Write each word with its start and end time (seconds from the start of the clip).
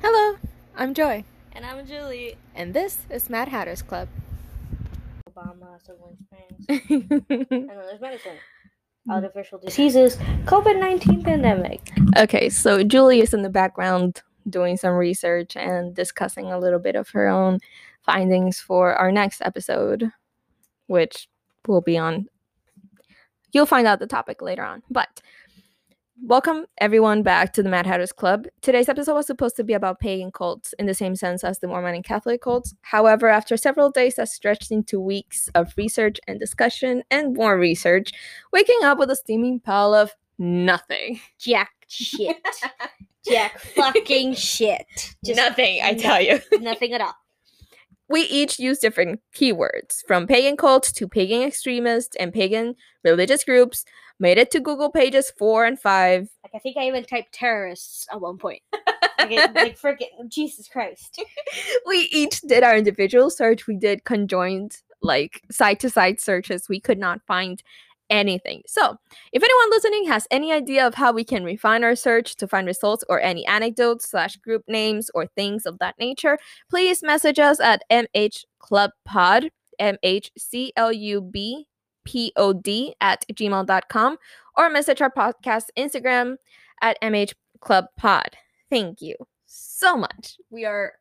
Hello, 0.00 0.36
I'm 0.74 0.94
Joy, 0.94 1.24
And 1.52 1.66
I'm 1.66 1.86
Julie. 1.86 2.36
and 2.54 2.72
this 2.72 3.00
is 3.10 3.28
Mad 3.28 3.48
Hatters 3.48 3.82
Club. 3.82 4.08
Obama, 5.28 5.78
Sutherland 5.84 6.16
Springs. 6.24 6.64
and 7.10 7.28
then 7.28 7.66
there's 7.68 8.00
medicine. 8.00 8.36
Artificial 9.10 9.58
diseases, 9.58 10.16
COVID 10.46 10.80
19 10.80 11.22
pandemic. 11.24 11.90
okay, 12.16 12.48
so 12.48 12.82
Julie 12.82 13.20
is 13.20 13.34
in 13.34 13.42
the 13.42 13.50
background 13.50 14.22
doing 14.48 14.78
some 14.78 14.94
research 14.94 15.58
and 15.58 15.94
discussing 15.94 16.46
a 16.46 16.58
little 16.58 16.78
bit 16.78 16.96
of 16.96 17.10
her 17.10 17.28
own 17.28 17.58
findings 18.04 18.60
for 18.60 18.94
our 18.94 19.10
next 19.10 19.40
episode, 19.42 20.10
which 20.86 21.28
will 21.66 21.80
be 21.80 21.96
on. 21.96 22.26
You'll 23.52 23.66
find 23.66 23.86
out 23.86 23.98
the 23.98 24.06
topic 24.06 24.42
later 24.42 24.64
on. 24.64 24.82
But 24.90 25.22
welcome 26.22 26.66
everyone 26.78 27.22
back 27.22 27.52
to 27.52 27.62
the 27.62 27.68
Mad 27.68 27.86
Hatters 27.86 28.12
Club. 28.12 28.46
Today's 28.60 28.88
episode 28.88 29.14
was 29.14 29.26
supposed 29.26 29.56
to 29.56 29.64
be 29.64 29.72
about 29.72 30.00
pagan 30.00 30.32
cults 30.32 30.74
in 30.78 30.86
the 30.86 30.94
same 30.94 31.16
sense 31.16 31.44
as 31.44 31.58
the 31.58 31.68
Mormon 31.68 31.94
and 31.94 32.04
Catholic 32.04 32.42
cults. 32.42 32.74
However, 32.82 33.28
after 33.28 33.56
several 33.56 33.90
days 33.90 34.16
that 34.16 34.28
stretched 34.28 34.70
into 34.70 35.00
weeks 35.00 35.48
of 35.54 35.72
research 35.76 36.18
and 36.26 36.38
discussion 36.38 37.02
and 37.10 37.34
more 37.34 37.58
research, 37.58 38.12
waking 38.52 38.82
up 38.82 38.98
with 38.98 39.10
a 39.10 39.16
steaming 39.16 39.60
pile 39.60 39.94
of 39.94 40.12
nothing. 40.38 41.20
Jack 41.38 41.70
shit. 41.88 42.36
Jack 43.26 43.58
fucking 43.58 44.34
shit. 44.34 45.14
Just 45.24 45.36
nothing, 45.38 45.80
I 45.82 45.94
tell 45.94 46.20
you. 46.20 46.40
nothing 46.60 46.92
at 46.92 47.00
all. 47.00 47.14
We 48.08 48.22
each 48.22 48.58
use 48.58 48.78
different 48.78 49.20
keywords 49.34 50.04
from 50.06 50.26
pagan 50.26 50.56
cults 50.56 50.92
to 50.92 51.08
pagan 51.08 51.42
extremists 51.42 52.16
and 52.16 52.32
pagan 52.32 52.74
religious 53.02 53.44
groups 53.44 53.84
made 54.20 54.38
it 54.38 54.50
to 54.50 54.60
google 54.60 54.90
pages 54.90 55.32
four 55.38 55.64
and 55.64 55.78
five 55.78 56.28
Like, 56.42 56.52
I 56.54 56.58
think 56.58 56.76
I 56.76 56.86
even 56.86 57.04
typed 57.04 57.32
terrorists 57.32 58.06
at 58.12 58.20
one 58.20 58.38
point. 58.38 58.62
Like, 59.16 59.54
like 59.54 59.80
freaking 59.80 60.28
Jesus 60.28 60.68
Christ. 60.68 61.22
we 61.86 62.08
each 62.12 62.42
did 62.42 62.62
our 62.62 62.76
individual 62.76 63.30
search 63.30 63.66
we 63.66 63.76
did 63.76 64.04
conjoined 64.04 64.76
like 65.00 65.42
side 65.50 65.80
to 65.80 65.88
side 65.88 66.20
searches 66.20 66.68
we 66.68 66.80
could 66.80 66.98
not 66.98 67.22
find 67.26 67.62
anything 68.10 68.62
so 68.66 68.96
if 69.32 69.42
anyone 69.42 69.70
listening 69.70 70.06
has 70.06 70.26
any 70.30 70.52
idea 70.52 70.86
of 70.86 70.94
how 70.94 71.12
we 71.12 71.24
can 71.24 71.44
refine 71.44 71.82
our 71.82 71.94
search 71.94 72.36
to 72.36 72.46
find 72.46 72.66
results 72.66 73.04
or 73.08 73.20
any 73.20 73.46
anecdotes 73.46 74.10
slash 74.10 74.36
group 74.36 74.62
names 74.68 75.10
or 75.14 75.26
things 75.26 75.64
of 75.66 75.78
that 75.78 75.94
nature 75.98 76.38
please 76.68 77.02
message 77.02 77.38
us 77.38 77.60
at 77.60 77.82
mh 77.90 78.44
club 78.58 78.90
pod 79.04 79.50
m-h-c-l-u-b 79.78 81.66
p-o-d 82.04 82.94
at 83.00 83.24
gmail.com 83.32 84.16
or 84.56 84.70
message 84.70 85.00
our 85.00 85.10
podcast 85.10 85.64
instagram 85.78 86.36
at 86.82 87.00
mh 87.02 87.32
club 87.60 87.86
pod 87.96 88.36
thank 88.70 89.00
you 89.00 89.16
so 89.46 89.96
much 89.96 90.36
we 90.50 90.64
are 90.64 90.92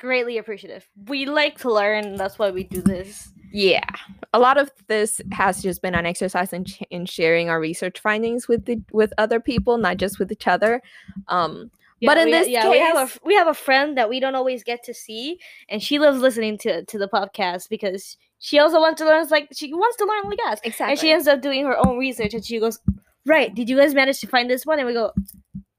Greatly 0.00 0.38
appreciative. 0.38 0.88
We 1.08 1.26
like 1.26 1.58
to 1.58 1.70
learn. 1.70 2.16
That's 2.16 2.38
why 2.38 2.50
we 2.50 2.64
do 2.64 2.80
this. 2.80 3.30
Yeah 3.52 3.84
a 4.32 4.38
lot 4.38 4.56
of 4.58 4.70
this 4.86 5.20
has 5.32 5.62
just 5.62 5.82
been 5.82 5.94
an 5.94 6.06
exercise 6.06 6.52
in, 6.52 6.64
sh- 6.64 6.82
in 6.90 7.04
sharing 7.04 7.48
our 7.48 7.60
research 7.60 7.98
findings 7.98 8.46
with 8.46 8.64
the 8.66 8.80
with 8.92 9.12
other 9.18 9.40
people 9.40 9.76
not 9.78 9.96
just 9.96 10.18
with 10.18 10.30
each 10.30 10.46
other 10.46 10.80
um 11.28 11.70
But 12.02 12.16
in 12.16 12.26
we, 12.26 12.30
this 12.32 12.48
yeah, 12.48 12.70
we 12.70 12.78
have 12.78 12.96
a 12.96 13.08
we 13.26 13.34
have 13.34 13.48
a 13.48 13.54
friend 13.54 13.96
that 13.98 14.08
we 14.08 14.20
don't 14.20 14.34
always 14.34 14.64
get 14.64 14.82
to 14.84 14.94
see, 14.94 15.38
and 15.68 15.82
she 15.82 15.98
loves 15.98 16.20
listening 16.20 16.56
to 16.64 16.82
to 16.86 16.96
the 16.96 17.08
podcast 17.08 17.68
because 17.68 18.16
she 18.38 18.58
also 18.58 18.80
wants 18.80 18.98
to 19.00 19.04
learn. 19.04 19.28
Like 19.28 19.48
she 19.52 19.68
wants 19.74 19.98
to 19.98 20.06
learn 20.06 20.24
like 20.24 20.38
us, 20.48 20.60
exactly 20.64 20.92
and 20.92 20.98
she 20.98 21.12
ends 21.12 21.28
up 21.28 21.42
doing 21.42 21.66
her 21.66 21.76
own 21.76 21.98
research. 21.98 22.32
And 22.32 22.42
she 22.42 22.58
goes, 22.58 22.80
"Right? 23.26 23.54
Did 23.54 23.68
you 23.68 23.76
guys 23.76 23.92
manage 23.92 24.20
to 24.20 24.26
find 24.28 24.48
this 24.48 24.64
one?" 24.64 24.78
And 24.78 24.88
we 24.88 24.94
go, 24.94 25.12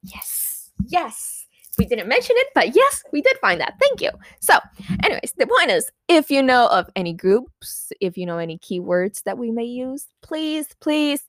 yes 0.03 0.69
yes 0.87 1.40
we 1.81 1.87
didn't 1.87 2.07
mention 2.07 2.35
it 2.37 2.47
but 2.53 2.75
yes 2.75 3.03
we 3.11 3.21
did 3.21 3.35
find 3.39 3.59
that. 3.59 3.73
Thank 3.79 4.01
you. 4.01 4.11
So 4.39 4.59
anyways 5.03 5.33
the 5.35 5.47
point 5.47 5.71
is 5.71 5.89
if 6.07 6.29
you 6.29 6.43
know 6.43 6.67
of 6.67 6.87
any 6.95 7.11
groups 7.11 7.91
if 7.99 8.17
you 8.17 8.25
know 8.27 8.37
any 8.37 8.59
keywords 8.59 9.23
that 9.23 9.39
we 9.39 9.49
may 9.49 9.63
use 9.63 10.05
please 10.21 10.67
please 10.79 11.23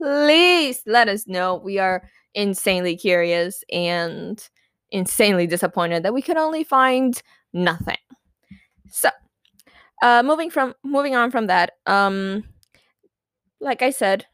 please 0.00 0.82
let 0.86 1.08
us 1.08 1.26
know. 1.26 1.56
We 1.56 1.78
are 1.78 2.08
insanely 2.34 2.96
curious 2.96 3.62
and 3.70 4.42
insanely 4.90 5.46
disappointed 5.46 6.04
that 6.04 6.14
we 6.14 6.22
could 6.22 6.38
only 6.38 6.64
find 6.64 7.20
nothing. 7.52 7.96
So 8.90 9.10
uh 10.02 10.22
moving 10.22 10.48
from 10.48 10.72
moving 10.82 11.16
on 11.16 11.30
from 11.30 11.48
that 11.48 11.72
um 11.84 12.44
like 13.60 13.82
i 13.82 13.90
said 13.90 14.24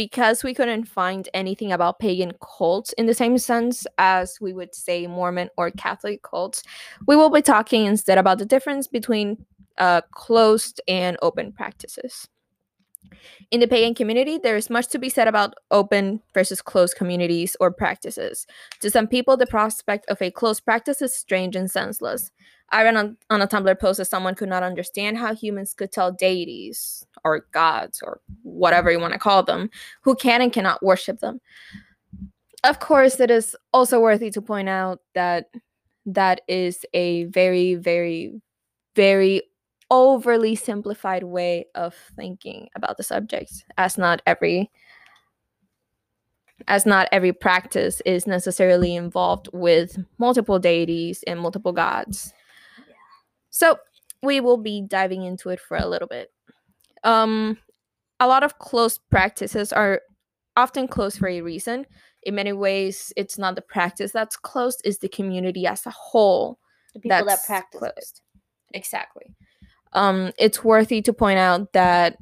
because 0.00 0.42
we 0.42 0.54
couldn't 0.54 0.86
find 0.86 1.28
anything 1.34 1.72
about 1.72 1.98
pagan 1.98 2.32
cults 2.40 2.94
in 2.94 3.04
the 3.04 3.12
same 3.12 3.36
sense 3.36 3.86
as 3.98 4.40
we 4.40 4.50
would 4.50 4.74
say 4.74 5.06
Mormon 5.06 5.50
or 5.58 5.70
Catholic 5.72 6.22
cults, 6.22 6.62
we 7.06 7.16
will 7.16 7.28
be 7.28 7.42
talking 7.42 7.84
instead 7.84 8.16
about 8.16 8.38
the 8.38 8.46
difference 8.46 8.86
between 8.86 9.44
uh, 9.76 10.00
closed 10.12 10.80
and 10.88 11.18
open 11.20 11.52
practices. 11.52 12.26
In 13.50 13.60
the 13.60 13.68
pagan 13.68 13.94
community, 13.94 14.38
there 14.38 14.56
is 14.56 14.70
much 14.70 14.86
to 14.88 14.98
be 14.98 15.10
said 15.10 15.28
about 15.28 15.52
open 15.70 16.22
versus 16.32 16.62
closed 16.62 16.96
communities 16.96 17.54
or 17.60 17.70
practices. 17.70 18.46
To 18.80 18.90
some 18.90 19.06
people, 19.06 19.36
the 19.36 19.46
prospect 19.46 20.08
of 20.08 20.22
a 20.22 20.30
closed 20.30 20.64
practice 20.64 21.02
is 21.02 21.14
strange 21.14 21.56
and 21.56 21.70
senseless. 21.70 22.30
I 22.70 22.84
ran 22.84 22.96
on, 22.96 23.18
on 23.28 23.42
a 23.42 23.46
Tumblr 23.46 23.78
post 23.78 23.98
that 23.98 24.06
someone 24.06 24.34
could 24.34 24.48
not 24.48 24.62
understand 24.62 25.18
how 25.18 25.34
humans 25.34 25.74
could 25.74 25.92
tell 25.92 26.10
deities 26.10 27.04
or 27.24 27.46
gods 27.52 28.00
or 28.02 28.20
whatever 28.42 28.90
you 28.90 29.00
want 29.00 29.12
to 29.12 29.18
call 29.18 29.42
them 29.42 29.70
who 30.02 30.14
can 30.14 30.42
and 30.42 30.52
cannot 30.52 30.82
worship 30.82 31.20
them. 31.20 31.40
Of 32.64 32.80
course, 32.80 33.20
it 33.20 33.30
is 33.30 33.56
also 33.72 34.00
worthy 34.00 34.30
to 34.30 34.42
point 34.42 34.68
out 34.68 35.00
that 35.14 35.46
that 36.06 36.42
is 36.48 36.84
a 36.92 37.24
very, 37.24 37.74
very, 37.74 38.40
very 38.94 39.42
overly 39.90 40.54
simplified 40.54 41.24
way 41.24 41.66
of 41.74 41.94
thinking 42.16 42.68
about 42.76 42.96
the 42.96 43.02
subject, 43.02 43.64
as 43.76 43.98
not 43.98 44.22
every 44.26 44.70
as 46.68 46.84
not 46.84 47.08
every 47.10 47.32
practice 47.32 48.02
is 48.04 48.26
necessarily 48.26 48.94
involved 48.94 49.48
with 49.52 49.96
multiple 50.18 50.58
deities 50.58 51.24
and 51.26 51.40
multiple 51.40 51.72
gods. 51.72 52.34
So 53.48 53.78
we 54.22 54.40
will 54.40 54.58
be 54.58 54.82
diving 54.82 55.22
into 55.22 55.48
it 55.48 55.58
for 55.58 55.78
a 55.78 55.86
little 55.86 56.06
bit. 56.06 56.30
Um, 57.04 57.58
a 58.18 58.26
lot 58.26 58.42
of 58.42 58.58
closed 58.58 59.00
practices 59.10 59.72
are 59.72 60.02
often 60.56 60.88
closed 60.88 61.18
for 61.18 61.28
a 61.28 61.40
reason. 61.40 61.86
In 62.24 62.34
many 62.34 62.52
ways, 62.52 63.12
it's 63.16 63.38
not 63.38 63.54
the 63.54 63.62
practice 63.62 64.12
that's 64.12 64.36
closed; 64.36 64.82
it's 64.84 64.98
the 64.98 65.08
community 65.08 65.66
as 65.66 65.86
a 65.86 65.90
whole 65.90 66.58
the 66.94 67.00
people 67.00 67.24
that 67.24 67.44
practice. 67.46 67.78
closed. 67.78 68.20
Exactly. 68.74 69.34
Um, 69.92 70.32
it's 70.38 70.62
worthy 70.62 71.02
to 71.02 71.12
point 71.12 71.38
out 71.38 71.72
that 71.72 72.18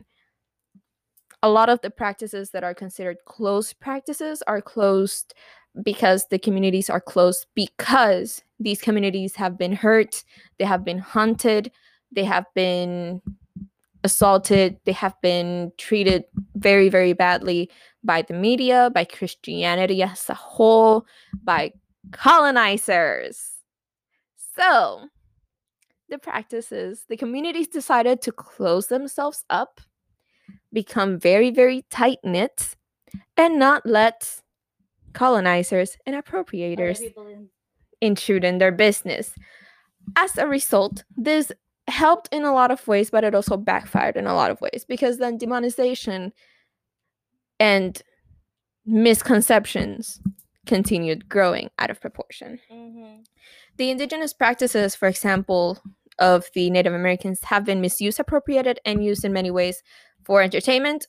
a 1.42 1.48
lot 1.48 1.68
of 1.68 1.80
the 1.82 1.90
practices 1.90 2.50
that 2.50 2.64
are 2.64 2.74
considered 2.74 3.18
closed 3.26 3.78
practices 3.80 4.42
are 4.46 4.60
closed 4.60 5.34
because 5.84 6.26
the 6.30 6.38
communities 6.38 6.90
are 6.90 7.00
closed 7.00 7.46
because 7.54 8.42
these 8.58 8.80
communities 8.80 9.36
have 9.36 9.56
been 9.56 9.72
hurt, 9.72 10.24
they 10.58 10.64
have 10.64 10.84
been 10.84 10.98
hunted, 10.98 11.70
they 12.10 12.24
have 12.24 12.46
been 12.54 13.20
assaulted, 14.04 14.78
they 14.84 14.92
have 14.92 15.14
been 15.22 15.72
treated 15.78 16.24
very, 16.54 16.88
very 16.88 17.12
badly 17.12 17.70
by 18.04 18.22
the 18.22 18.34
media, 18.34 18.90
by 18.94 19.04
Christianity 19.04 20.02
as 20.02 20.28
a 20.28 20.34
whole, 20.34 21.06
by 21.42 21.72
colonizers. 22.12 23.50
So, 24.56 25.08
the 26.08 26.18
practices, 26.18 27.04
the 27.08 27.16
communities 27.16 27.68
decided 27.68 28.22
to 28.22 28.32
close 28.32 28.86
themselves 28.86 29.44
up, 29.50 29.80
become 30.72 31.18
very, 31.18 31.50
very 31.50 31.84
tight 31.90 32.18
knit, 32.24 32.76
and 33.36 33.58
not 33.58 33.84
let 33.84 34.42
colonizers 35.12 35.96
and 36.06 36.16
appropriators 36.16 37.00
in- 37.00 37.48
intrude 38.00 38.44
in 38.44 38.58
their 38.58 38.72
business. 38.72 39.34
As 40.16 40.38
a 40.38 40.46
result, 40.46 41.04
this 41.16 41.52
helped 41.88 42.28
in 42.32 42.44
a 42.44 42.52
lot 42.52 42.70
of 42.70 42.86
ways, 42.86 43.10
but 43.10 43.24
it 43.24 43.34
also 43.34 43.56
backfired 43.56 44.16
in 44.16 44.26
a 44.26 44.34
lot 44.34 44.50
of 44.50 44.60
ways 44.60 44.84
because 44.86 45.18
then 45.18 45.38
demonization 45.38 46.32
and 47.58 48.02
misconceptions 48.86 50.20
continued 50.66 51.28
growing 51.28 51.70
out 51.78 51.90
of 51.90 52.00
proportion. 52.00 52.60
Mhm. 52.70 53.24
The 53.76 53.90
indigenous 53.90 54.32
practices, 54.32 54.94
for 54.94 55.08
example, 55.08 55.78
of 56.18 56.50
the 56.54 56.70
Native 56.70 56.92
Americans 56.92 57.42
have 57.44 57.64
been 57.64 57.80
misused, 57.80 58.20
appropriated, 58.20 58.80
and 58.84 59.04
used 59.04 59.24
in 59.24 59.32
many 59.32 59.50
ways 59.50 59.82
for 60.24 60.42
entertainment 60.42 61.06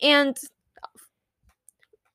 and 0.00 0.38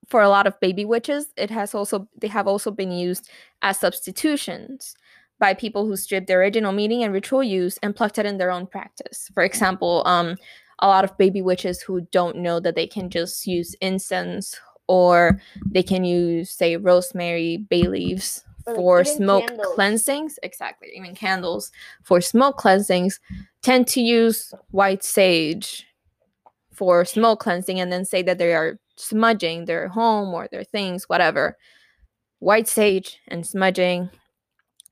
for 0.08 0.22
a 0.22 0.30
lot 0.30 0.48
of 0.48 0.60
baby 0.60 0.86
witches. 0.86 1.28
It 1.38 1.52
has 1.52 1.76
also 1.76 2.10
they 2.20 2.28
have 2.28 2.48
also 2.48 2.72
been 2.72 2.92
used 2.92 3.30
as 3.62 3.80
substitutions 3.80 4.96
by 5.40 5.54
people 5.54 5.86
who 5.86 5.96
stripped 5.96 6.28
the 6.28 6.34
original 6.34 6.72
meaning 6.72 7.04
and 7.04 7.14
ritual 7.14 7.44
use 7.44 7.78
and 7.82 7.96
plucked 7.96 8.18
it 8.18 8.26
in 8.26 8.38
their 8.38 8.52
own 8.52 8.68
practice. 8.68 9.30
For 9.34 9.44
example, 9.44 10.04
um, 10.06 10.38
a 10.80 10.88
lot 10.88 11.04
of 11.04 11.18
baby 11.18 11.42
witches 11.42 11.82
who 11.82 12.02
don't 12.12 12.38
know 12.38 12.60
that 12.60 12.76
they 12.76 12.88
can 12.88 13.10
just 13.10 13.48
use 13.48 13.74
incense 13.82 14.60
or 14.88 15.42
they 15.72 15.84
can 15.84 16.04
use, 16.04 16.50
say, 16.50 16.76
rosemary, 16.76 17.58
bay 17.58 17.84
leaves 17.84 18.44
Or, 18.66 18.76
for 18.76 19.04
smoke 19.06 19.48
candles. 19.48 19.76
cleansings. 19.76 20.40
Exactly, 20.44 20.90
even 20.96 21.16
candles 21.16 21.72
for 22.04 22.22
smoke 22.22 22.58
cleansings 22.58 23.20
tend 23.62 23.88
to 23.90 24.02
use 24.02 24.54
white 24.72 25.04
sage 25.04 25.86
for 26.74 27.04
smoke 27.06 27.42
cleansing 27.42 27.80
and 27.80 27.92
then 27.92 28.06
say 28.06 28.22
that 28.24 28.38
they 28.38 28.54
are 28.54 28.80
smudging 28.96 29.66
their 29.66 29.90
home 29.90 30.34
or 30.34 30.48
their 30.52 30.64
things, 30.64 31.08
whatever. 31.08 31.58
White 32.40 32.68
sage 32.68 33.20
and 33.28 33.46
smudging. 33.46 34.10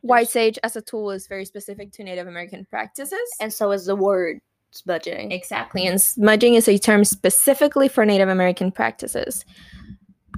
White 0.01 0.29
sage 0.29 0.59
as 0.63 0.75
a 0.75 0.81
tool 0.81 1.11
is 1.11 1.27
very 1.27 1.45
specific 1.45 1.91
to 1.93 2.03
Native 2.03 2.27
American 2.27 2.65
practices. 2.65 3.19
And 3.39 3.51
so 3.51 3.71
is 3.71 3.85
the 3.85 3.95
word 3.95 4.39
smudging. 4.71 5.31
Exactly. 5.31 5.87
And 5.87 6.01
smudging 6.01 6.55
is 6.55 6.67
a 6.67 6.77
term 6.77 7.03
specifically 7.03 7.87
for 7.87 8.05
Native 8.05 8.29
American 8.29 8.71
practices. 8.71 9.43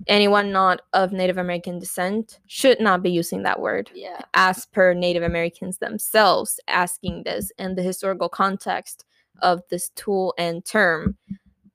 Anyone 0.07 0.51
not 0.51 0.81
of 0.93 1.11
Native 1.11 1.37
American 1.37 1.77
descent 1.77 2.39
should 2.47 2.79
not 2.79 3.03
be 3.03 3.11
using 3.11 3.43
that 3.43 3.59
word 3.59 3.91
yeah. 3.93 4.21
as 4.33 4.65
per 4.67 4.93
Native 4.93 5.23
Americans 5.23 5.77
themselves 5.77 6.59
asking 6.67 7.23
this 7.23 7.51
and 7.59 7.77
the 7.77 7.83
historical 7.83 8.29
context 8.29 9.05
of 9.41 9.61
this 9.69 9.89
tool 9.89 10.33
and 10.37 10.65
term, 10.65 11.17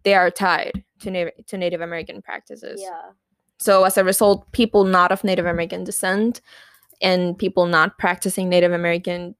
they 0.02 0.14
are 0.14 0.30
tied 0.30 0.84
to, 1.00 1.10
Native 1.10 1.46
to 1.46 1.58
Native 1.58 1.80
American 1.80 2.22
practices. 2.22 2.80
Yeah. 2.82 3.10
So 3.58 3.84
as 3.84 3.96
a 3.96 4.04
result, 4.04 4.50
people 4.52 4.84
not 4.84 5.12
of 5.12 5.22
Native 5.22 5.46
American 5.46 5.84
descent 5.84 6.40
and 7.04 7.38
people 7.38 7.66
not 7.66 7.98
practicing 7.98 8.48
Native 8.48 8.72
American 8.72 9.36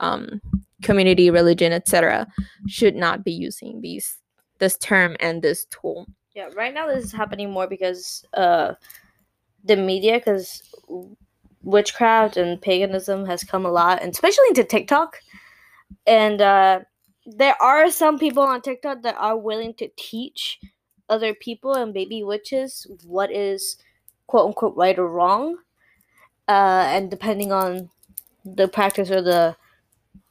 um, 0.00 0.40
community, 0.82 1.30
religion, 1.30 1.72
etc., 1.72 2.26
should 2.68 2.94
not 2.94 3.24
be 3.24 3.32
using 3.32 3.80
these 3.82 4.18
this 4.58 4.78
term 4.78 5.16
and 5.20 5.42
this 5.42 5.66
tool. 5.66 6.06
Yeah, 6.34 6.48
right 6.54 6.72
now 6.72 6.86
this 6.86 7.04
is 7.04 7.12
happening 7.12 7.50
more 7.50 7.66
because 7.66 8.24
uh 8.34 8.74
the 9.64 9.76
media 9.76 10.20
cuz 10.20 10.62
witchcraft 11.62 12.36
and 12.36 12.60
paganism 12.62 13.26
has 13.26 13.42
come 13.44 13.66
a 13.66 13.70
lot 13.70 14.00
and 14.02 14.12
especially 14.12 14.48
into 14.48 14.64
TikTok. 14.64 15.20
And 16.06 16.40
uh 16.40 16.80
there 17.26 17.60
are 17.60 17.90
some 17.90 18.18
people 18.18 18.42
on 18.42 18.62
TikTok 18.62 19.02
that 19.02 19.16
are 19.18 19.36
willing 19.36 19.74
to 19.74 19.88
teach 19.96 20.60
other 21.08 21.34
people 21.34 21.74
and 21.74 21.92
baby 21.94 22.22
witches 22.22 22.86
what 23.04 23.30
is 23.32 23.76
quote 24.26 24.46
unquote 24.46 24.76
right 24.76 24.98
or 24.98 25.08
wrong. 25.08 25.56
Uh 26.48 26.84
and 26.88 27.10
depending 27.10 27.52
on 27.52 27.90
the 28.44 28.66
practice 28.68 29.10
or 29.10 29.20
the 29.22 29.54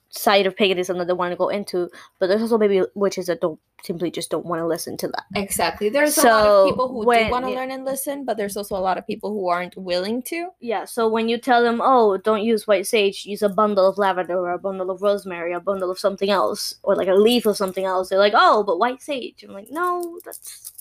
side 0.10 0.48
of 0.48 0.56
paganism 0.56 0.98
that 0.98 1.06
they 1.06 1.14
want 1.14 1.32
to 1.32 1.36
go 1.38 1.50
into, 1.50 1.90
but 2.18 2.28
there's 2.28 2.42
also 2.42 2.58
maybe 2.58 2.82
witches 2.96 3.28
that 3.28 3.42
don't 3.42 3.60
simply 3.84 4.10
just 4.10 4.32
don't 4.32 4.46
want 4.46 4.60
to 4.60 4.66
listen 4.66 4.98
to 4.98 5.08
that. 5.10 5.26
Exactly. 5.36 5.90
There's 5.90 6.18
a 6.18 6.22
lot 6.22 6.44
So, 6.44 6.64
of 6.64 6.70
people 6.72 6.88
who 6.88 7.06
when- 7.06 7.26
do 7.26 7.32
want 7.32 7.46
to 7.46 7.52
yeah. 7.52 7.58
learn 7.60 7.72
and 7.72 7.86
listen, 7.86 8.26
but 8.26 8.36
there's 8.36 8.58
also 8.58 8.76
a 8.76 8.80
lot 8.82 8.98
of 8.98 9.06
people 9.06 9.30
who 9.30 9.48
aren't 9.50 9.78
willing 9.78 10.24
to. 10.24 10.48
Yeah, 10.60 10.86
so 10.86 11.08
when 11.08 11.30
you 11.30 11.38
tell 11.38 11.62
them, 11.62 11.80
oh, 11.84 12.18
don't 12.18 12.42
use 12.44 12.66
white 12.66 12.88
sage, 12.88 13.26
use 13.28 13.44
a 13.44 13.50
bundle 13.50 13.88
of 13.88 14.00
lavender 14.00 14.40
or 14.40 14.54
a 14.54 14.58
bundle 14.58 14.90
of 14.90 15.04
rosemary, 15.04 15.54
a 15.54 15.60
bundle 15.60 15.92
of 15.92 16.00
something 16.00 16.32
else, 16.32 16.76
or 16.82 16.96
like 16.96 17.08
a 17.10 17.14
leaf 17.14 17.46
of 17.46 17.56
something 17.56 17.86
else, 17.86 18.10
they're 18.10 18.18
like, 18.18 18.34
oh, 18.36 18.64
but 18.64 18.80
white 18.80 19.02
sage. 19.02 19.44
I'm 19.44 19.54
like, 19.54 19.70
no, 19.70 20.20
that's 20.26 20.72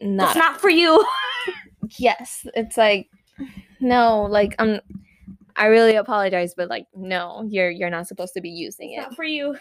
Not 0.00 0.34
that's 0.34 0.36
not 0.38 0.60
for 0.60 0.70
you. 0.70 1.04
yes 1.98 2.44
it's 2.54 2.76
like 2.76 3.08
no 3.80 4.26
like 4.30 4.54
i'm 4.58 4.80
i 5.56 5.66
really 5.66 5.96
apologize 5.96 6.54
but 6.54 6.68
like 6.68 6.86
no 6.94 7.46
you're 7.48 7.70
you're 7.70 7.90
not 7.90 8.06
supposed 8.06 8.34
to 8.34 8.40
be 8.40 8.50
using 8.50 8.92
it. 8.92 9.00
not 9.00 9.14
for 9.14 9.24
you. 9.24 9.56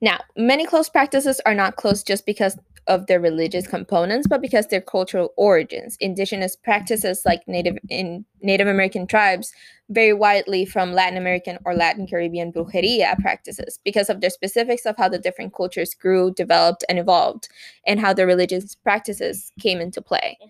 now 0.00 0.18
many 0.36 0.66
close 0.66 0.88
practices 0.88 1.40
are 1.46 1.54
not 1.54 1.76
close 1.76 2.02
just 2.02 2.26
because 2.26 2.56
of 2.88 3.06
their 3.06 3.20
religious 3.20 3.66
components 3.66 4.26
but 4.26 4.40
because 4.40 4.66
their 4.66 4.80
cultural 4.80 5.32
origins. 5.36 5.96
Indigenous 6.00 6.56
practices 6.56 7.22
like 7.24 7.46
native 7.46 7.78
in 7.88 8.24
native 8.40 8.66
american 8.66 9.06
tribes 9.06 9.52
vary 9.88 10.12
widely 10.12 10.64
from 10.64 10.92
latin 10.92 11.16
american 11.16 11.58
or 11.64 11.74
latin 11.74 12.08
caribbean 12.08 12.52
brujeria 12.52 13.16
practices 13.20 13.78
because 13.84 14.10
of 14.10 14.20
their 14.20 14.30
specifics 14.30 14.84
of 14.84 14.96
how 14.96 15.08
the 15.08 15.18
different 15.18 15.54
cultures 15.54 15.94
grew 15.94 16.32
developed 16.34 16.84
and 16.88 16.98
evolved 16.98 17.48
and 17.86 18.00
how 18.00 18.12
their 18.12 18.26
religious 18.26 18.74
practices 18.74 19.52
came 19.60 19.80
into 19.80 20.02
play 20.02 20.36
mm-hmm. 20.42 20.48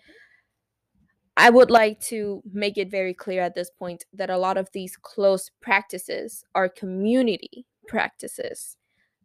I 1.37 1.51
would 1.51 1.71
like 1.71 1.99
to 2.01 2.43
make 2.53 2.77
it 2.77 2.91
very 2.91 3.15
clear 3.15 3.43
at 3.43 3.55
this 3.55 3.71
point 3.71 4.05
that 4.13 4.31
a 4.31 4.37
lot 4.37 4.59
of 4.59 4.69
these 4.73 4.97
close 4.97 5.51
practices 5.61 6.45
are 6.55 6.69
community 6.69 7.67
practices. 7.89 8.77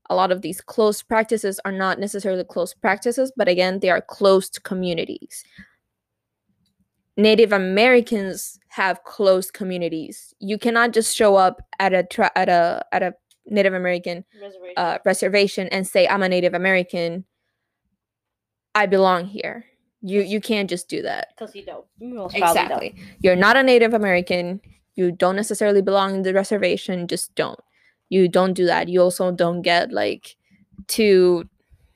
A 0.10 0.16
lot 0.16 0.32
of 0.32 0.42
these 0.42 0.62
close 0.62 1.04
practices 1.04 1.60
are 1.66 1.72
not 1.72 2.00
necessarily 2.00 2.46
close 2.46 2.74
practices, 2.74 3.32
but 3.36 3.50
again, 3.50 3.80
they 3.80 3.90
are 3.90 4.02
closed 4.02 4.64
communities. 4.64 5.44
Native 7.18 7.52
Americans 7.52 8.58
have 8.70 9.04
closed 9.04 9.54
communities. 9.54 10.34
You 10.40 10.58
cannot 10.58 10.94
just 10.94 11.16
show 11.16 11.36
up 11.36 11.62
at 11.80 11.94
a 11.94 12.04
tri- 12.04 12.32
at 12.36 12.48
a 12.48 12.86
at 12.94 13.04
a 13.04 13.16
Native 13.48 13.74
American 13.74 14.24
Reservation. 14.42 14.74
uh, 14.78 14.98
reservation 15.04 15.68
and 15.70 15.86
say 15.86 16.08
I'm 16.08 16.24
a 16.24 16.30
Native 16.30 16.54
American. 16.54 17.26
I 18.76 18.86
belong 18.86 19.26
here. 19.26 19.66
You 20.08 20.22
you 20.22 20.40
can't 20.40 20.70
just 20.70 20.88
do 20.88 21.02
that. 21.02 21.34
Because 21.38 21.54
you 21.54 21.66
don't. 21.66 21.86
Most 22.00 22.38
probably 22.38 22.62
don't. 22.62 22.72
Exactly. 22.72 22.96
You're 23.20 23.36
not 23.36 23.58
a 23.58 23.64
Native 23.64 23.94
American. 23.94 24.62
You 24.96 25.12
don't 25.12 25.36
necessarily 25.36 25.82
belong 25.82 26.16
in 26.16 26.22
the 26.24 26.34
reservation. 26.34 27.08
Just 27.08 27.36
don't. 27.36 27.60
You 28.10 28.30
don't 28.30 28.54
do 28.54 28.66
that. 28.66 28.88
You 28.88 29.02
also 29.02 29.32
don't 29.32 29.62
get 29.62 29.92
like 29.92 30.38
to 30.88 31.48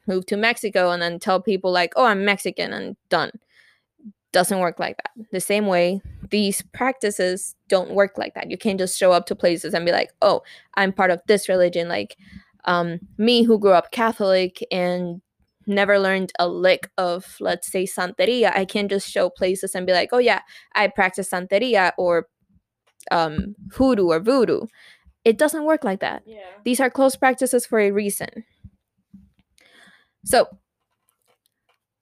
move 0.08 0.26
to 0.26 0.36
Mexico 0.36 0.92
and 0.92 1.02
then 1.02 1.20
tell 1.20 1.42
people 1.42 1.72
like, 1.72 1.94
"Oh, 1.96 2.06
I'm 2.06 2.26
Mexican," 2.26 2.74
and 2.74 2.98
done. 3.10 3.32
Doesn't 4.34 4.60
work 4.60 4.78
like 4.78 4.98
that. 4.98 5.12
The 5.32 5.40
same 5.40 5.68
way 5.68 6.02
these 6.30 6.62
practices 6.74 7.56
don't 7.70 7.92
work 7.92 8.18
like 8.18 8.34
that. 8.34 8.52
You 8.52 8.58
can't 8.58 8.80
just 8.80 8.98
show 8.98 9.14
up 9.14 9.26
to 9.28 9.36
places 9.36 9.74
and 9.74 9.86
be 9.86 9.94
like, 9.94 10.12
"Oh, 10.22 10.42
I'm 10.76 10.92
part 10.92 11.12
of 11.12 11.22
this 11.28 11.48
religion." 11.48 11.88
Like 11.88 12.18
um, 12.66 13.00
me, 13.18 13.44
who 13.44 13.58
grew 13.58 13.72
up 13.72 13.92
Catholic 13.92 14.66
and 14.70 15.22
never 15.68 16.00
learned 16.00 16.32
a 16.40 16.48
lick 16.48 16.90
of, 16.98 17.38
let's 17.40 17.72
say, 17.72 17.86
Santeria, 17.86 18.52
I 18.56 18.66
can't 18.66 18.90
just 18.90 19.10
show 19.10 19.30
places 19.30 19.76
and 19.76 19.86
be 19.88 19.94
like, 19.94 20.10
"Oh 20.12 20.20
yeah, 20.20 20.42
I 20.76 20.88
practice 20.88 21.30
Santeria 21.32 21.92
or 21.98 22.28
um, 23.12 23.56
hoodoo 23.74 24.08
or 24.08 24.20
voodoo." 24.20 24.68
It 25.26 25.38
doesn't 25.38 25.66
work 25.66 25.84
like 25.84 26.00
that. 26.02 26.24
Yeah. 26.26 26.40
These 26.66 26.80
are 26.80 26.90
close 26.90 27.16
practices 27.16 27.66
for 27.66 27.80
a 27.80 27.92
reason. 27.92 28.46
So, 30.26 30.48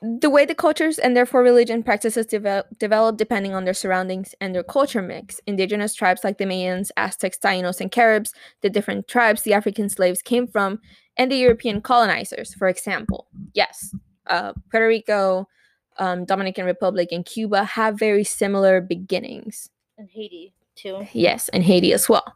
the 0.01 0.29
way 0.29 0.45
the 0.45 0.55
cultures 0.55 0.97
and 0.97 1.15
therefore 1.15 1.43
religion 1.43 1.83
practices 1.83 2.25
develop, 2.25 2.67
develop 2.79 3.17
depending 3.17 3.53
on 3.53 3.65
their 3.65 3.73
surroundings 3.73 4.33
and 4.39 4.55
their 4.55 4.63
culture 4.63 5.01
mix. 5.01 5.41
Indigenous 5.45 5.93
tribes 5.93 6.23
like 6.23 6.37
the 6.37 6.45
Mayans, 6.45 6.89
Aztecs, 6.95 7.37
Tainos, 7.37 7.81
and 7.81 7.91
Caribs, 7.91 8.33
the 8.61 8.69
different 8.69 9.07
tribes 9.07 9.41
the 9.41 9.53
African 9.53 9.89
slaves 9.89 10.21
came 10.21 10.47
from, 10.47 10.79
and 11.17 11.29
the 11.29 11.35
European 11.35 11.81
colonizers, 11.81 12.53
for 12.53 12.69
example. 12.69 13.27
Yes, 13.53 13.93
uh, 14.27 14.53
Puerto 14.71 14.87
Rico, 14.87 15.49
um, 15.97 16.23
Dominican 16.23 16.65
Republic, 16.65 17.09
and 17.11 17.25
Cuba 17.25 17.65
have 17.65 17.99
very 17.99 18.23
similar 18.23 18.79
beginnings. 18.79 19.69
And 19.97 20.09
Haiti, 20.09 20.53
too. 20.75 21.05
Yes, 21.11 21.49
and 21.49 21.61
Haiti 21.61 21.91
as 21.91 22.07
well. 22.07 22.33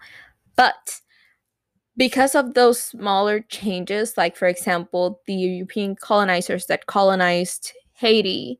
But 0.57 0.99
because 1.97 2.35
of 2.35 2.53
those 2.53 2.81
smaller 2.81 3.41
changes, 3.41 4.17
like 4.17 4.35
for 4.35 4.47
example, 4.47 5.21
the 5.27 5.33
European 5.33 5.95
colonizers 5.95 6.65
that 6.67 6.87
colonized 6.87 7.71
Haiti 7.93 8.59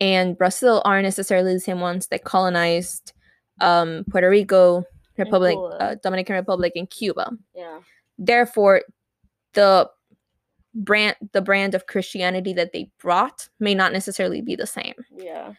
and 0.00 0.38
Brazil 0.38 0.82
aren't 0.84 1.04
necessarily 1.04 1.54
the 1.54 1.60
same 1.60 1.80
ones 1.80 2.06
that 2.08 2.24
colonized 2.24 3.12
um, 3.60 4.04
Puerto 4.10 4.28
Rico, 4.30 4.84
Republic, 5.16 5.56
uh, 5.80 5.96
Dominican 6.02 6.36
Republic, 6.36 6.72
and 6.76 6.88
Cuba. 6.88 7.32
Yeah. 7.54 7.80
Therefore, 8.18 8.82
the 9.54 9.90
brand 10.74 11.16
the 11.32 11.40
brand 11.42 11.74
of 11.74 11.86
Christianity 11.86 12.52
that 12.52 12.72
they 12.72 12.90
brought 13.00 13.48
may 13.58 13.74
not 13.74 13.92
necessarily 13.92 14.40
be 14.42 14.54
the 14.54 14.66
same 14.66 14.94
Yeah. 15.16 15.54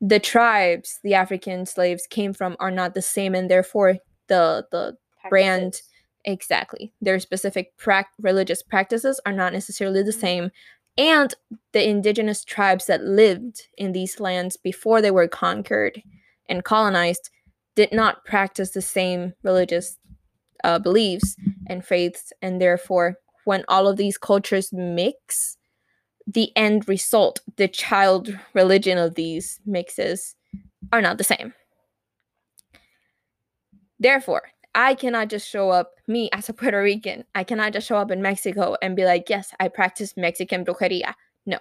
the 0.00 0.20
tribes 0.20 1.00
the 1.02 1.14
African 1.14 1.66
slaves 1.66 2.06
came 2.06 2.32
from 2.32 2.56
are 2.60 2.70
not 2.70 2.94
the 2.94 3.02
same, 3.02 3.34
and 3.34 3.50
therefore 3.50 3.96
the 4.28 4.66
the 4.70 4.96
Brand. 5.28 5.82
Exactly 6.28 6.92
their 7.00 7.18
specific 7.20 7.74
prac- 7.78 8.12
religious 8.20 8.62
practices 8.62 9.18
are 9.24 9.32
not 9.32 9.54
necessarily 9.54 10.02
the 10.02 10.12
Mhm. 10.12 10.20
same, 10.20 10.50
and 10.98 11.34
the 11.72 11.88
indigenous 11.88 12.44
tribes 12.44 12.84
that 12.84 13.02
lived 13.02 13.68
in 13.78 13.92
these 13.92 14.20
lands 14.20 14.58
before 14.58 15.00
they 15.00 15.10
were 15.10 15.26
conquered 15.26 16.02
and 16.46 16.64
colonized 16.64 17.30
did 17.74 17.92
not 17.92 18.26
practice 18.26 18.72
the 18.72 18.82
same 18.82 19.32
religious 19.42 19.96
uh, 20.64 20.78
beliefs 20.78 21.34
and 21.66 21.82
faiths, 21.84 22.32
and 22.42 22.60
therefore 22.60 23.16
when 23.44 23.64
all 23.66 23.88
of 23.88 23.96
these 23.96 24.18
cultures 24.18 24.70
mix 24.70 25.56
the 26.26 26.54
end 26.56 26.86
result, 26.88 27.40
the 27.56 27.68
child 27.68 28.38
religion 28.52 28.98
of 28.98 29.14
these 29.14 29.60
mixes, 29.64 30.34
are 30.92 31.00
not 31.00 31.16
the 31.16 31.24
same. 31.24 31.54
Therefore, 33.98 34.50
I 34.74 34.94
cannot 34.94 35.28
just 35.28 35.48
show 35.48 35.70
up, 35.70 35.92
me 36.06 36.28
as 36.32 36.48
a 36.48 36.52
Puerto 36.54 36.80
Rican, 36.82 37.24
I 37.34 37.44
cannot 37.44 37.72
just 37.72 37.86
show 37.86 37.96
up 37.96 38.10
in 38.10 38.22
Mexico 38.22 38.76
and 38.82 38.96
be 38.96 39.04
like, 39.04 39.28
yes, 39.28 39.52
I 39.60 39.68
practice 39.68 40.16
Mexican 40.16 40.64
brujeria. 40.64 41.14
No, 41.46 41.58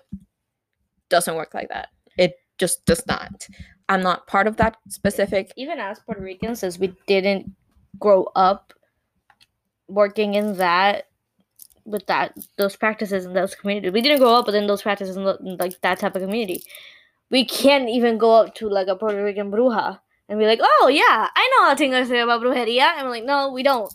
doesn't 1.10 1.36
work 1.36 1.54
like 1.54 1.70
that. 1.70 1.90
It 2.18 2.36
just 2.58 2.86
does 2.86 3.06
not. 3.08 3.48
I'm 3.90 4.02
not 4.02 4.28
part 4.28 4.48
of 4.48 4.58
that 4.58 4.78
specific. 4.90 5.54
Even 5.56 5.80
as 5.80 6.00
Puerto 6.00 6.22
Ricans, 6.22 6.60
since 6.60 6.78
we 6.78 6.94
didn't 7.08 7.52
grow 8.00 8.28
up 8.36 8.74
working 9.88 10.34
in 10.34 10.58
that 10.58 11.06
with 11.86 12.06
that 12.08 12.38
those 12.58 12.76
practices 12.76 13.26
in 13.26 13.34
those 13.34 13.56
communities. 13.56 13.94
We 13.94 14.02
didn't 14.02 14.20
grow 14.20 14.36
up 14.36 14.46
within 14.46 14.68
those 14.68 14.82
practices 14.82 15.16
in 15.16 15.24
like 15.58 15.80
that 15.82 16.00
type 16.00 16.16
of 16.16 16.22
community. 16.22 16.62
We 17.30 17.46
can't 17.46 17.90
even 17.90 18.18
go 18.18 18.36
up 18.36 18.56
to 18.56 18.70
like 18.70 18.88
a 18.88 18.96
Puerto 18.96 19.24
Rican 19.24 19.52
bruja 19.52 20.00
and 20.30 20.40
be 20.40 20.46
like, 20.46 20.60
"Oh 20.62 20.88
yeah, 20.92 21.30
I 21.36 21.52
know 21.56 21.72
a 21.72 21.76
thing 21.76 21.94
or 21.94 22.06
two 22.06 22.16
about 22.16 22.42
brujeria," 22.42 22.94
and 22.98 23.06
we're 23.06 23.12
like, 23.12 23.26
"No, 23.26 23.52
we 23.52 23.64
don't. 23.64 23.94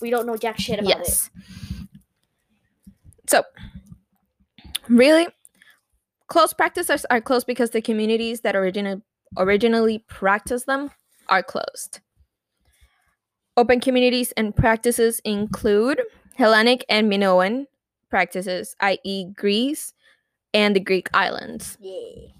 We 0.00 0.10
don't 0.10 0.26
know 0.26 0.36
jack 0.36 0.58
shit 0.58 0.78
about 0.78 0.88
Yes. 0.88 1.30
So, 3.26 3.42
really, 4.88 5.26
close 6.26 6.52
practices 6.52 7.06
are 7.10 7.20
closed 7.20 7.46
because 7.46 7.70
the 7.70 7.80
communities 7.80 8.40
that 8.42 8.54
origina- 8.54 9.02
originally 9.38 10.04
practice 10.08 10.64
them 10.64 10.90
are 11.28 11.42
closed. 11.42 12.00
Open 13.56 13.80
communities 13.80 14.32
and 14.32 14.54
practices 14.54 15.20
include 15.24 16.02
Hellenic 16.36 16.84
and 16.88 17.08
Minoan 17.08 17.66
practices, 18.10 18.76
i.e., 18.80 19.26
Greece 19.36 19.94
and 20.52 20.76
the 20.76 20.80
Greek 20.80 21.08
islands. 21.14 21.78
it." 21.80 21.86
Yeah. 21.86 22.30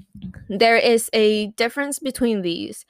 There 0.49 0.77
is 0.77 1.09
a 1.13 1.49
difference 1.53 1.99
between 1.99 2.43
these, 2.43 2.85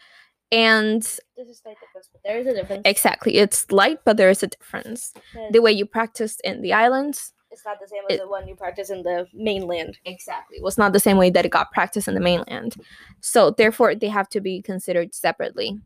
and 0.54 1.02
This 1.36 1.48
is 1.48 1.58
slight 1.58 1.76
difference, 1.80 2.08
but 2.12 2.22
there 2.24 2.38
is 2.38 2.46
a 2.46 2.54
difference. 2.54 2.82
exactly, 2.84 3.32
it's 3.36 3.70
light, 3.72 3.98
but 4.04 4.16
there 4.16 4.30
is 4.30 4.42
a 4.42 4.46
difference. 4.46 5.12
The 5.50 5.60
way 5.60 5.72
you 5.72 5.86
practiced 5.86 6.40
in 6.44 6.62
the 6.62 6.72
islands 6.72 7.32
it's 7.50 7.64
not 7.64 7.78
the 7.80 7.86
same 7.86 8.02
as 8.10 8.16
it- 8.16 8.20
the 8.20 8.28
one 8.28 8.48
you 8.48 8.56
practice 8.56 8.90
in 8.90 9.02
the 9.04 9.28
mainland. 9.32 9.96
exactly 10.04 10.58
was 10.60 10.76
not 10.76 10.92
the 10.92 10.98
same 11.06 11.16
way 11.16 11.30
that 11.30 11.44
it 11.46 11.50
got 11.58 11.70
practiced 11.70 12.08
in 12.08 12.14
the 12.14 12.20
mainland. 12.30 12.74
So 13.20 13.50
therefore, 13.50 13.94
they 13.94 14.08
have 14.08 14.28
to 14.30 14.40
be 14.40 14.60
considered 14.60 15.14
separately. 15.14 15.78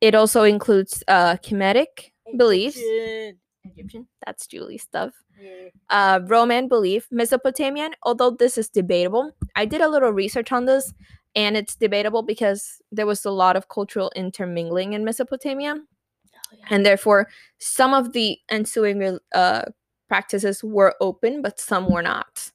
It 0.00 0.14
also 0.14 0.44
includes 0.44 1.02
uh, 1.08 1.36
Kemetic 1.38 2.12
beliefs. 2.36 2.76
Egyptian. 2.78 3.38
Egyptian. 3.64 4.06
That's 4.24 4.46
Julie's 4.46 4.82
stuff. 4.82 5.14
Yeah. 5.40 5.68
Uh, 5.90 6.20
Roman 6.26 6.68
belief, 6.68 7.08
Mesopotamian. 7.10 7.92
Although 8.04 8.30
this 8.30 8.56
is 8.56 8.68
debatable, 8.68 9.32
I 9.56 9.64
did 9.64 9.80
a 9.80 9.88
little 9.88 10.12
research 10.12 10.52
on 10.52 10.66
this, 10.66 10.92
and 11.34 11.56
it's 11.56 11.74
debatable 11.74 12.22
because 12.22 12.80
there 12.92 13.06
was 13.06 13.24
a 13.24 13.30
lot 13.30 13.56
of 13.56 13.68
cultural 13.68 14.12
intermingling 14.14 14.92
in 14.92 15.04
Mesopotamia. 15.04 15.76
Oh, 15.76 16.56
yeah. 16.58 16.66
and 16.70 16.86
therefore 16.86 17.28
some 17.58 17.94
of 17.94 18.12
the 18.12 18.38
ensuing 18.48 19.18
uh, 19.34 19.64
practices 20.08 20.62
were 20.62 20.94
open 21.00 21.42
but 21.42 21.58
some 21.58 21.90
were 21.90 22.02
not 22.02 22.50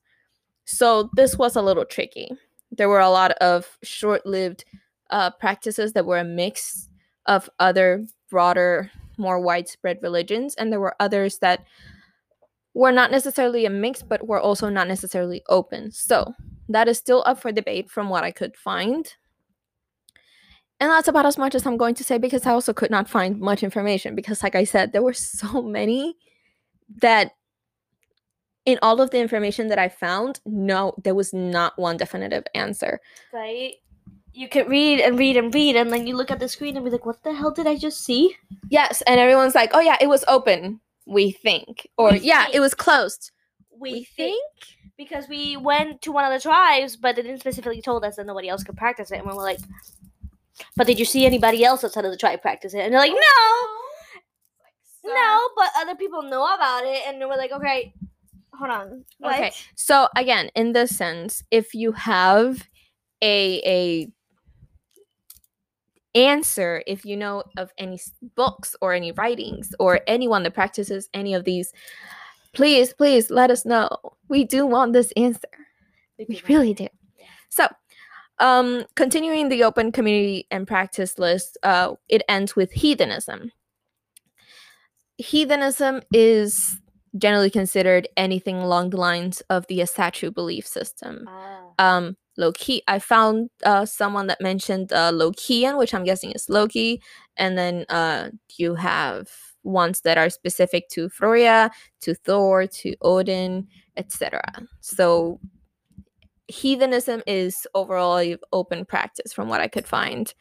so 0.65 1.09
this 1.15 1.37
was 1.37 1.55
a 1.55 1.61
little 1.61 1.85
tricky 1.85 2.29
there 2.71 2.89
were 2.89 2.99
a 2.99 3.09
lot 3.09 3.31
of 3.41 3.77
short-lived 3.83 4.63
uh, 5.09 5.31
practices 5.31 5.93
that 5.93 6.05
were 6.05 6.19
a 6.19 6.23
mix 6.23 6.87
of 7.25 7.49
other 7.59 8.05
broader 8.29 8.91
more 9.17 9.39
widespread 9.39 9.97
religions 10.01 10.55
and 10.55 10.71
there 10.71 10.79
were 10.79 10.95
others 10.99 11.39
that 11.39 11.65
were 12.73 12.91
not 12.91 13.11
necessarily 13.11 13.65
a 13.65 13.69
mix 13.69 14.01
but 14.01 14.27
were 14.27 14.39
also 14.39 14.69
not 14.69 14.87
necessarily 14.87 15.41
open 15.49 15.91
so 15.91 16.33
that 16.67 16.87
is 16.87 16.97
still 16.97 17.23
up 17.25 17.39
for 17.39 17.51
debate 17.51 17.89
from 17.89 18.09
what 18.09 18.23
i 18.23 18.31
could 18.31 18.55
find 18.55 19.15
and 20.79 20.89
that's 20.89 21.09
about 21.09 21.25
as 21.25 21.37
much 21.37 21.55
as 21.55 21.65
I'm 21.65 21.77
going 21.77 21.95
to 21.95 22.03
say 22.03 22.17
because 22.17 22.45
I 22.45 22.51
also 22.51 22.71
could 22.71 22.89
not 22.89 23.09
find 23.09 23.39
much 23.39 23.63
information 23.63 24.15
because, 24.15 24.41
like 24.41 24.55
I 24.55 24.63
said, 24.63 24.93
there 24.93 25.01
were 25.01 25.13
so 25.13 25.61
many 25.61 26.15
that 27.01 27.33
in 28.65 28.79
all 28.81 29.01
of 29.01 29.11
the 29.11 29.19
information 29.19 29.67
that 29.67 29.79
I 29.79 29.89
found, 29.89 30.39
no, 30.45 30.93
there 31.03 31.15
was 31.15 31.33
not 31.33 31.77
one 31.77 31.97
definitive 31.97 32.45
answer. 32.53 32.99
right? 33.33 33.73
You 34.31 34.47
could 34.47 34.69
read 34.69 34.99
and 34.99 35.17
read 35.17 35.37
and 35.37 35.53
read, 35.53 35.75
and 35.75 35.91
then 35.91 36.05
you 36.07 36.15
look 36.15 36.31
at 36.31 36.39
the 36.39 36.47
screen 36.47 36.77
and 36.77 36.85
be 36.85 36.91
like, 36.91 37.05
"What 37.05 37.23
the 37.23 37.33
hell 37.33 37.51
did 37.51 37.65
I 37.65 37.75
just 37.75 38.05
see?" 38.05 38.35
Yes, 38.69 39.01
and 39.01 39.19
everyone's 39.19 39.55
like, 39.55 39.71
oh, 39.73 39.79
yeah, 39.79 39.97
it 39.99 40.07
was 40.07 40.23
open, 40.27 40.79
we 41.09 41.31
think. 41.31 41.87
Or, 41.97 42.11
We 42.11 42.19
yeah, 42.19 42.47
it 42.53 42.59
was 42.59 42.73
closed. 42.73 43.31
We, 43.77 43.91
We 43.91 44.03
think 44.03 44.43
because 44.97 45.27
we 45.27 45.57
went 45.57 46.01
to 46.03 46.11
one 46.11 46.25
of 46.25 46.33
the 46.33 46.41
tribes, 46.41 46.95
but 46.95 47.15
they 47.15 47.21
didn't 47.21 47.39
specifically 47.39 47.81
told 47.81 48.03
us 48.03 48.17
that 48.17 48.25
nobody 48.25 48.49
else 48.49 48.63
could 48.63 48.77
practice 48.77 49.11
it, 49.11 49.19
and 49.19 49.27
we 49.27 49.33
were 49.33 49.41
like, 49.41 49.59
"But 50.75 50.87
did 50.87 50.99
you 50.99 51.05
see 51.05 51.25
anybody 51.25 51.63
else 51.63 51.83
outside 51.83 52.05
of 52.05 52.11
the 52.11 52.17
tribe 52.17 52.41
practice 52.41 52.73
it?" 52.73 52.79
And 52.79 52.93
they're 52.93 52.99
like, 52.99 53.11
"No, 53.11 55.13
no," 55.13 55.49
but 55.55 55.69
other 55.77 55.95
people 55.95 56.23
know 56.23 56.53
about 56.53 56.83
it, 56.85 57.01
and 57.07 57.19
we're 57.19 57.37
like, 57.37 57.51
"Okay, 57.51 57.93
hold 58.53 58.71
on, 58.71 59.05
what?" 59.19 59.35
Okay. 59.35 59.51
So 59.75 60.09
again, 60.15 60.49
in 60.55 60.73
this 60.73 60.95
sense, 60.95 61.43
if 61.49 61.73
you 61.73 61.93
have 61.93 62.67
a 63.21 63.61
a 63.65 64.11
answer, 66.15 66.83
if 66.87 67.05
you 67.05 67.15
know 67.15 67.43
of 67.57 67.71
any 67.77 67.99
books 68.35 68.75
or 68.81 68.93
any 68.93 69.11
writings 69.11 69.73
or 69.79 70.01
anyone 70.07 70.43
that 70.43 70.53
practices 70.53 71.09
any 71.13 71.33
of 71.33 71.43
these, 71.43 71.71
please, 72.53 72.93
please 72.93 73.29
let 73.29 73.51
us 73.51 73.65
know. 73.65 73.89
We 74.27 74.43
do 74.43 74.65
want 74.65 74.93
this 74.93 75.11
answer. 75.15 75.47
We 76.17 76.41
really 76.47 76.73
do. 76.73 76.87
So, 77.49 77.67
um, 78.39 78.85
continuing 78.95 79.49
the 79.49 79.63
open 79.63 79.91
community 79.91 80.47
and 80.51 80.67
practice 80.67 81.19
list, 81.19 81.57
uh, 81.63 81.95
it 82.07 82.23
ends 82.29 82.55
with 82.55 82.71
heathenism. 82.71 83.51
Heathenism 85.17 86.01
is 86.13 86.77
generally 87.17 87.49
considered 87.49 88.07
anything 88.15 88.57
along 88.57 88.91
the 88.91 88.97
lines 88.97 89.41
of 89.49 89.65
the 89.67 89.79
Asatru 89.79 90.33
belief 90.33 90.65
system. 90.65 91.25
Ah. 91.27 91.61
Um, 91.79 92.17
Loki, 92.39 92.81
I 92.87 92.99
found 92.99 93.49
uh, 93.65 93.85
someone 93.85 94.27
that 94.27 94.39
mentioned 94.39 94.93
uh, 94.93 95.11
Lokian, 95.11 95.77
which 95.77 95.93
I'm 95.93 96.05
guessing 96.05 96.31
is 96.31 96.49
Loki, 96.49 97.01
and 97.35 97.57
then 97.57 97.85
uh, 97.89 98.29
you 98.57 98.75
have 98.75 99.29
ones 99.63 100.01
that 100.01 100.17
are 100.17 100.29
specific 100.29 100.87
to 100.89 101.09
Freya, 101.09 101.69
to 101.99 102.15
Thor, 102.15 102.65
to 102.65 102.95
Odin, 103.01 103.67
etc. 103.97 104.41
So 104.79 105.41
heathenism 106.47 107.21
is 107.27 107.67
overall 107.75 108.23
open 108.53 108.85
practice 108.85 109.33
from 109.33 109.49
what 109.49 109.59
I 109.59 109.67
could 109.67 109.85
find. 109.85 110.33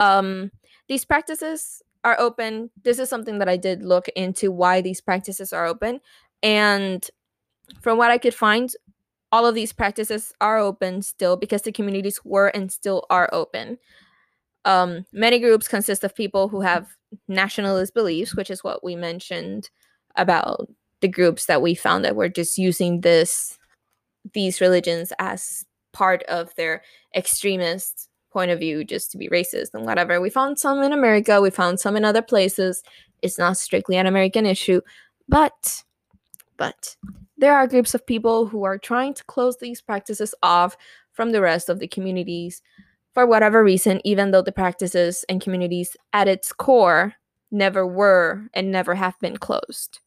Um, 0.00 0.52
these 0.86 1.06
practices 1.06 1.82
are 2.04 2.20
open. 2.20 2.70
This 2.84 2.98
is 2.98 3.08
something 3.08 3.38
that 3.38 3.48
I 3.48 3.56
did 3.56 3.82
look 3.82 4.08
into 4.14 4.52
why 4.52 4.82
these 4.82 5.00
practices 5.00 5.54
are 5.54 5.64
open. 5.64 6.00
And 6.42 7.08
from 7.80 7.96
what 7.96 8.10
I 8.10 8.18
could 8.18 8.34
find, 8.34 8.70
all 9.30 9.46
of 9.46 9.54
these 9.54 9.72
practices 9.72 10.32
are 10.40 10.58
open 10.58 11.02
still 11.02 11.36
because 11.36 11.62
the 11.62 11.72
communities 11.72 12.20
were 12.24 12.48
and 12.48 12.72
still 12.72 13.04
are 13.10 13.28
open. 13.32 13.78
Um, 14.64 15.06
many 15.12 15.38
groups 15.38 15.68
consist 15.68 16.04
of 16.04 16.14
people 16.14 16.48
who 16.48 16.60
have 16.60 16.88
nationalist 17.26 17.94
beliefs, 17.94 18.34
which 18.34 18.50
is 18.50 18.64
what 18.64 18.82
we 18.84 18.96
mentioned 18.96 19.70
about 20.16 20.68
the 21.00 21.08
groups 21.08 21.46
that 21.46 21.62
we 21.62 21.74
found 21.74 22.04
that 22.04 22.16
were 22.16 22.28
just 22.28 22.58
using 22.58 23.00
this 23.00 23.58
these 24.34 24.60
religions 24.60 25.12
as 25.18 25.64
part 25.92 26.22
of 26.24 26.54
their 26.56 26.82
extremist 27.14 28.08
point 28.30 28.50
of 28.50 28.58
view 28.58 28.84
just 28.84 29.10
to 29.10 29.18
be 29.18 29.28
racist 29.28 29.72
and 29.72 29.86
whatever. 29.86 30.20
We 30.20 30.28
found 30.28 30.58
some 30.58 30.82
in 30.82 30.92
America, 30.92 31.40
we 31.40 31.50
found 31.50 31.80
some 31.80 31.96
in 31.96 32.04
other 32.04 32.20
places. 32.20 32.82
It's 33.22 33.38
not 33.38 33.56
strictly 33.56 33.96
an 33.96 34.06
American 34.06 34.44
issue, 34.44 34.80
but 35.28 35.82
but 36.56 36.96
there 37.38 37.54
are 37.54 37.66
groups 37.68 37.94
of 37.94 38.04
people 38.06 38.46
who 38.46 38.64
are 38.64 38.78
trying 38.78 39.14
to 39.14 39.24
close 39.24 39.56
these 39.58 39.80
practices 39.80 40.34
off 40.42 40.76
from 41.12 41.30
the 41.30 41.40
rest 41.40 41.68
of 41.68 41.78
the 41.78 41.88
communities 41.88 42.60
for 43.14 43.26
whatever 43.26 43.64
reason, 43.64 44.00
even 44.04 44.30
though 44.30 44.42
the 44.42 44.52
practices 44.52 45.24
and 45.28 45.40
communities 45.40 45.96
at 46.12 46.28
its 46.28 46.52
core 46.52 47.14
never 47.50 47.86
were 47.86 48.46
and 48.54 48.70
never 48.70 48.94
have 48.94 49.18
been 49.20 49.36
closed. 49.36 50.00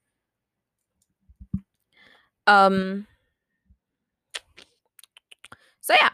Um 2.48 3.08
so 5.82 5.96
yeah. 6.00 6.10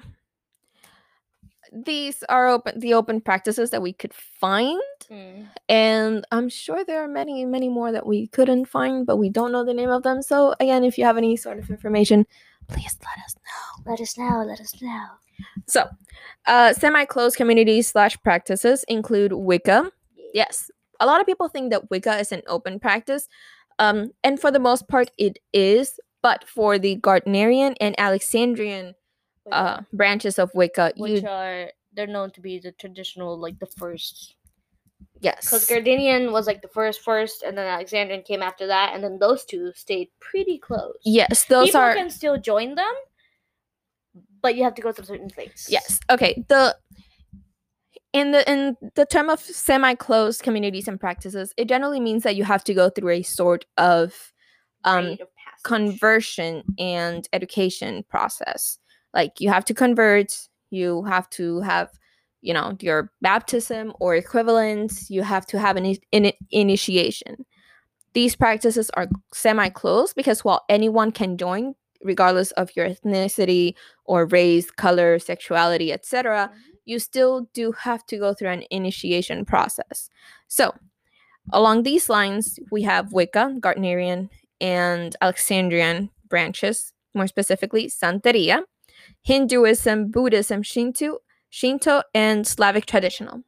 These 1.71 2.23
are 2.29 2.47
open 2.47 2.79
the 2.79 2.93
open 2.93 3.21
practices 3.21 3.71
that 3.71 3.81
we 3.81 3.93
could 3.93 4.13
find 4.13 4.81
Mm. 5.11 5.47
and 5.69 6.27
I'm 6.31 6.49
sure 6.49 6.83
there 6.83 7.01
are 7.01 7.07
many, 7.07 7.45
many 7.45 7.69
more 7.69 7.91
that 7.93 8.05
we 8.05 8.27
couldn't 8.27 8.65
find, 8.65 9.05
but 9.05 9.17
we 9.17 9.29
don't 9.29 9.53
know 9.53 9.63
the 9.63 9.73
name 9.73 9.89
of 9.89 10.03
them. 10.03 10.21
So, 10.21 10.53
again, 10.59 10.83
if 10.83 10.97
you 10.97 11.05
have 11.05 11.17
any 11.17 11.37
sort 11.37 11.59
of 11.59 11.69
information, 11.69 12.25
please 12.67 12.97
let 13.03 13.25
us 13.25 13.35
know. 13.35 13.91
Let 13.91 14.01
us 14.01 14.17
know. 14.17 14.43
Let 14.45 14.59
us 14.59 14.81
know. 14.81 15.05
So, 15.67 15.87
uh, 16.45 16.73
semi-closed 16.73 17.37
communities 17.37 17.87
slash 17.87 18.17
practices 18.21 18.83
include 18.89 19.31
Wicca. 19.33 19.91
Yes, 20.33 20.69
a 20.99 21.05
lot 21.05 21.21
of 21.21 21.25
people 21.25 21.47
think 21.47 21.71
that 21.71 21.89
Wicca 21.89 22.19
is 22.19 22.31
an 22.31 22.41
open 22.47 22.79
practice, 22.79 23.29
um, 23.79 24.11
and 24.23 24.39
for 24.39 24.51
the 24.51 24.59
most 24.59 24.87
part, 24.87 25.11
it 25.17 25.39
is. 25.53 25.99
But 26.23 26.43
for 26.49 26.79
the 26.79 26.97
Gardnerian 26.97 27.75
and 27.79 27.95
Alexandrian 27.97 28.95
uh, 29.51 29.81
branches 29.93 30.39
of 30.39 30.51
Wicca, 30.53 30.93
which 30.97 31.21
you 31.21 31.29
are 31.29 31.69
they're 31.93 32.07
known 32.07 32.31
to 32.31 32.41
be 32.41 32.59
the 32.59 32.71
traditional, 32.73 33.37
like 33.37 33.59
the 33.59 33.65
first 33.65 34.35
Yes. 35.19 35.45
Because 35.45 35.67
Gardnerian 35.67 36.31
was 36.31 36.47
like 36.47 36.61
the 36.61 36.67
first, 36.67 37.01
first, 37.01 37.43
and 37.43 37.57
then 37.57 37.67
Alexandrian 37.67 38.23
came 38.23 38.41
after 38.41 38.67
that, 38.67 38.93
and 38.93 39.03
then 39.03 39.17
those 39.19 39.45
two 39.45 39.71
stayed 39.75 40.09
pretty 40.19 40.57
close. 40.57 40.97
Yes, 41.03 41.45
those 41.45 41.69
are 41.69 41.69
People 41.69 41.81
are 41.81 41.95
can 41.95 42.09
still 42.09 42.37
join 42.37 42.75
them, 42.75 42.93
but 44.41 44.55
you 44.55 44.63
have 44.63 44.75
to 44.75 44.81
go 44.81 44.91
through 44.91 45.05
certain 45.05 45.29
things. 45.29 45.67
Yes. 45.69 45.99
Okay. 46.09 46.43
The 46.49 46.75
in 48.13 48.31
the 48.31 48.49
in 48.49 48.77
the 48.95 49.05
term 49.05 49.29
of 49.29 49.39
semi-closed 49.39 50.43
communities 50.43 50.87
and 50.87 50.99
practices, 50.99 51.53
it 51.57 51.67
generally 51.67 51.99
means 51.99 52.23
that 52.23 52.35
you 52.35 52.43
have 52.43 52.63
to 52.65 52.73
go 52.73 52.89
through 52.89 53.09
a 53.09 53.23
sort 53.23 53.65
of 53.77 54.33
um 54.83 55.17
of 55.19 55.27
conversion 55.63 56.63
and 56.77 57.27
education 57.33 58.03
process. 58.09 58.79
Like 59.13 59.39
you 59.39 59.49
have 59.49 59.65
to 59.65 59.73
convert, 59.73 60.47
you 60.69 61.03
have 61.03 61.29
to 61.31 61.61
have, 61.61 61.89
you 62.41 62.53
know, 62.53 62.77
your 62.79 63.11
baptism 63.21 63.93
or 63.99 64.15
equivalent, 64.15 65.09
you 65.09 65.21
have 65.23 65.45
to 65.47 65.59
have 65.59 65.75
an 65.75 65.95
in, 66.11 66.31
initiation. 66.51 67.45
These 68.13 68.35
practices 68.35 68.89
are 68.91 69.07
semi-closed 69.33 70.15
because 70.15 70.43
while 70.43 70.63
anyone 70.69 71.11
can 71.11 71.37
join, 71.37 71.75
regardless 72.03 72.51
of 72.51 72.75
your 72.75 72.89
ethnicity 72.89 73.73
or 74.05 74.25
race, 74.25 74.71
color, 74.71 75.19
sexuality, 75.19 75.91
etc., 75.91 76.49
mm-hmm. 76.51 76.59
you 76.85 76.99
still 76.99 77.49
do 77.53 77.71
have 77.73 78.05
to 78.07 78.17
go 78.17 78.33
through 78.33 78.49
an 78.49 78.63
initiation 78.71 79.45
process. 79.45 80.09
So, 80.47 80.73
along 81.51 81.83
these 81.83 82.09
lines, 82.09 82.59
we 82.71 82.83
have 82.83 83.13
Wicca, 83.13 83.57
Gardnerian, 83.59 84.29
and 84.59 85.15
Alexandrian 85.21 86.09
branches, 86.29 86.93
more 87.13 87.27
specifically 87.27 87.87
Santeria, 87.87 88.61
Hinduism, 89.23 90.11
Buddhism, 90.11 90.63
Shinto, 90.63 91.19
Shinto, 91.49 92.03
and 92.13 92.45
Slavic 92.45 92.85
traditional. 92.85 93.43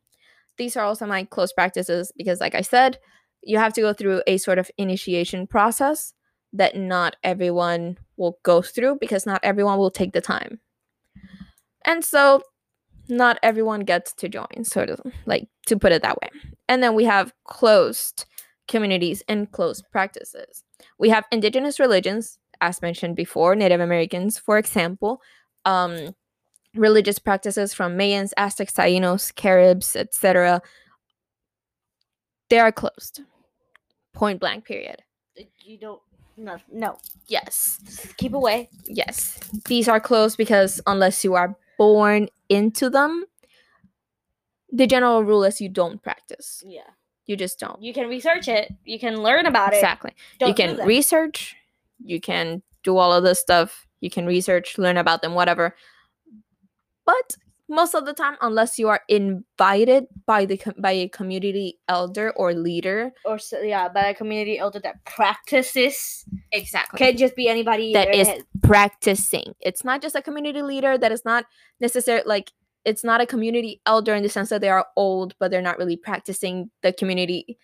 These 0.57 0.75
are 0.75 0.83
also 0.83 1.05
my 1.05 1.23
close 1.23 1.53
practices 1.53 2.11
because, 2.15 2.39
like 2.39 2.55
I 2.55 2.61
said, 2.61 2.99
you 3.43 3.57
have 3.57 3.73
to 3.73 3.81
go 3.81 3.93
through 3.93 4.21
a 4.27 4.37
sort 4.37 4.59
of 4.59 4.69
initiation 4.77 5.47
process 5.47 6.13
that 6.53 6.75
not 6.75 7.15
everyone 7.23 7.97
will 8.17 8.37
go 8.43 8.61
through 8.61 8.97
because 8.99 9.25
not 9.25 9.39
everyone 9.43 9.77
will 9.77 9.91
take 9.91 10.13
the 10.13 10.21
time. 10.21 10.59
And 11.85 12.03
so 12.03 12.43
not 13.07 13.39
everyone 13.41 13.81
gets 13.81 14.13
to 14.13 14.29
join, 14.29 14.63
sort 14.63 14.89
of 14.89 15.01
like 15.25 15.47
to 15.67 15.77
put 15.77 15.91
it 15.91 16.01
that 16.01 16.19
way. 16.21 16.29
And 16.67 16.83
then 16.83 16.93
we 16.95 17.05
have 17.05 17.33
closed 17.45 18.25
communities 18.67 19.23
and 19.27 19.51
closed 19.51 19.85
practices. 19.91 20.63
We 20.97 21.09
have 21.09 21.25
indigenous 21.31 21.79
religions, 21.79 22.37
as 22.61 22.81
mentioned 22.81 23.15
before, 23.15 23.55
Native 23.55 23.81
Americans, 23.81 24.37
for 24.37 24.57
example, 24.57 25.21
um, 25.65 26.15
religious 26.75 27.19
practices 27.19 27.73
from 27.73 27.97
Mayans, 27.97 28.31
Aztecs, 28.37 28.73
Tainos, 28.73 29.33
Caribs, 29.33 29.95
etc. 29.95 30.61
They 32.49 32.59
are 32.59 32.71
closed. 32.71 33.21
Point 34.13 34.39
blank, 34.39 34.65
period. 34.65 35.03
You 35.61 35.77
don't. 35.77 36.01
No. 36.37 36.57
No. 36.71 36.97
Yes. 37.27 37.79
Keep 38.17 38.33
away. 38.33 38.69
Yes. 38.85 39.39
These 39.65 39.87
are 39.87 39.99
closed 39.99 40.37
because 40.37 40.81
unless 40.87 41.23
you 41.23 41.35
are 41.35 41.55
born 41.77 42.29
into 42.47 42.89
them, 42.89 43.25
the 44.71 44.87
general 44.87 45.23
rule 45.23 45.43
is 45.43 45.59
you 45.59 45.69
don't 45.69 46.01
practice. 46.01 46.63
Yeah. 46.65 46.81
You 47.25 47.35
just 47.35 47.59
don't. 47.59 47.81
You 47.81 47.93
can 47.93 48.07
research 48.07 48.47
it. 48.47 48.73
You 48.85 48.99
can 48.99 49.21
learn 49.21 49.45
about 49.45 49.73
it. 49.73 49.77
Exactly. 49.77 50.13
You 50.41 50.53
can 50.53 50.77
research, 50.77 51.55
you 52.03 52.19
can 52.19 52.63
do 52.83 52.97
all 52.97 53.13
of 53.13 53.23
this 53.23 53.39
stuff, 53.39 53.85
you 53.99 54.09
can 54.09 54.25
research, 54.25 54.77
learn 54.77 54.97
about 54.97 55.21
them, 55.21 55.33
whatever. 55.33 55.75
But 57.09 57.37
most 57.67 57.95
of 57.95 58.05
the 58.05 58.13
time, 58.13 58.35
unless 58.41 58.77
you 58.77 58.87
are 58.87 59.01
invited 59.07 60.05
by 60.27 60.45
the 60.45 60.61
by 60.77 60.91
a 60.91 61.07
community 61.09 61.79
elder 61.87 62.31
or 62.35 62.53
leader, 62.53 63.11
or 63.25 63.39
so, 63.39 63.61
yeah, 63.61 63.89
by 63.89 64.09
a 64.09 64.13
community 64.13 64.59
elder 64.59 64.79
that 64.81 65.03
practices. 65.05 66.23
exactly, 66.51 66.99
Can't 66.99 67.17
just 67.17 67.35
be 67.35 67.47
anybody 67.47 67.93
that 67.93 68.13
is 68.13 68.29
practicing. 68.61 69.55
It's 69.59 69.83
not 69.83 70.03
just 70.03 70.15
a 70.15 70.21
community 70.21 70.61
leader 70.61 70.99
that 70.99 71.11
is 71.11 71.25
not 71.25 71.45
necessarily 71.79 72.25
like 72.27 72.51
it's 72.85 73.03
not 73.03 73.21
a 73.21 73.25
community 73.25 73.81
elder 73.87 74.13
in 74.13 74.21
the 74.21 74.29
sense 74.29 74.49
that 74.49 74.61
they 74.61 74.69
are 74.69 74.85
old, 74.95 75.33
but 75.39 75.49
they're 75.49 75.61
not 75.69 75.79
really 75.79 75.97
practicing 75.97 76.69
the 76.83 76.93
community. 76.93 77.57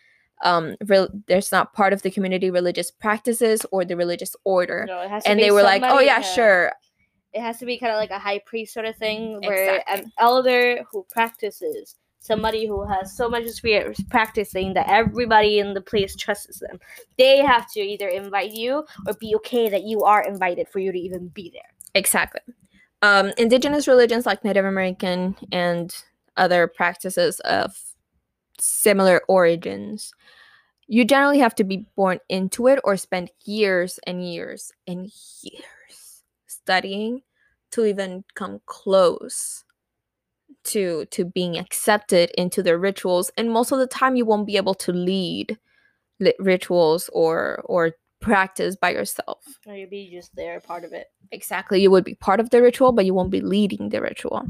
Um, 0.44 0.76
real 0.88 1.08
there's 1.28 1.52
not 1.52 1.74
part 1.74 1.94
of 1.94 2.02
the 2.02 2.12
community 2.12 2.50
religious 2.50 2.90
practices 2.92 3.66
or 3.72 3.86
the 3.86 3.96
religious 3.96 4.36
order. 4.44 4.86
No, 4.88 5.02
it 5.02 5.10
has 5.10 5.24
to 5.24 5.30
and 5.30 5.40
they 5.40 5.52
were 5.52 5.64
like, 5.64 5.84
"Oh 5.84 6.00
yeah, 6.00 6.18
uh, 6.18 6.22
sure, 6.22 6.72
It 7.36 7.42
has 7.42 7.60
to 7.60 7.66
be 7.66 7.78
kind 7.78 7.92
of 7.92 7.98
like 7.98 8.12
a 8.12 8.18
high 8.18 8.40
priest 8.40 8.74
sort 8.74 8.86
of 8.86 8.96
thing, 8.96 9.42
where 9.42 9.76
Exactly. 9.76 10.06
an 10.06 10.12
elder 10.18 10.86
who 10.90 11.06
practices, 11.12 11.98
somebody 12.20 12.66
who 12.66 12.86
has 12.86 13.16
so 13.16 13.30
much 13.30 13.44
experience 13.44 14.02
practicing 14.10 14.74
that 14.74 14.88
everybody 14.90 15.60
in 15.60 15.74
the 15.74 15.82
place 15.82 16.16
trusts 16.16 16.60
them. 16.60 16.80
They 17.18 17.40
have 17.40 17.70
to 17.74 17.82
either 17.82 18.08
invite 18.08 18.52
you 18.52 18.86
or 19.06 19.14
be 19.20 19.36
okay 19.36 19.68
that 19.68 19.84
you 19.84 20.04
are 20.04 20.24
invited 20.24 20.70
for 20.70 20.80
you 20.80 20.94
to 20.94 20.98
even 20.98 21.28
be 21.28 21.52
there. 21.52 21.70
Exactly. 21.94 22.40
Um, 23.02 23.34
indigenous 23.38 23.86
religions 23.86 24.26
like 24.26 24.46
Native 24.46 24.66
American 24.66 25.36
and 25.52 25.94
other 26.38 26.68
practices 26.68 27.42
of 27.42 27.76
similar 28.60 29.22
origins, 29.28 30.14
you 30.88 31.04
generally 31.04 31.40
have 31.40 31.56
to 31.56 31.66
be 31.66 31.86
born 31.98 32.20
into 32.30 32.68
it 32.68 32.80
or 32.86 32.96
spend 32.96 33.30
years 33.44 34.00
and 34.08 34.26
years 34.26 34.72
and 34.88 35.12
years 35.42 35.66
studying 36.66 37.22
to 37.72 37.86
even 37.86 38.24
come 38.36 38.60
close 38.66 39.64
to 40.64 41.06
to 41.12 41.26
being 41.26 41.58
accepted 41.58 42.32
into 42.38 42.64
their 42.64 42.80
rituals 42.80 43.30
and 43.38 43.52
most 43.52 43.72
of 43.72 43.78
the 43.80 43.86
time 43.88 44.16
you 44.16 44.26
won't 44.26 44.48
be 44.48 44.58
able 44.58 44.74
to 44.74 44.92
lead 44.92 45.58
rituals 46.40 47.10
or 47.14 47.62
or 47.66 47.92
practice 48.22 48.76
by 48.76 48.90
yourself 48.90 49.40
Or 49.68 49.76
you 49.76 49.86
be 49.88 50.10
just 50.12 50.36
there, 50.36 50.60
part 50.60 50.84
of 50.84 50.92
it. 50.94 51.08
exactly 51.32 51.82
you 51.82 51.92
would 51.92 52.04
be 52.04 52.16
part 52.16 52.40
of 52.40 52.50
the 52.50 52.62
ritual 52.62 52.92
but 52.94 53.06
you 53.06 53.14
won't 53.14 53.30
be 53.32 53.42
leading 53.42 53.90
the 53.90 54.02
ritual 54.02 54.42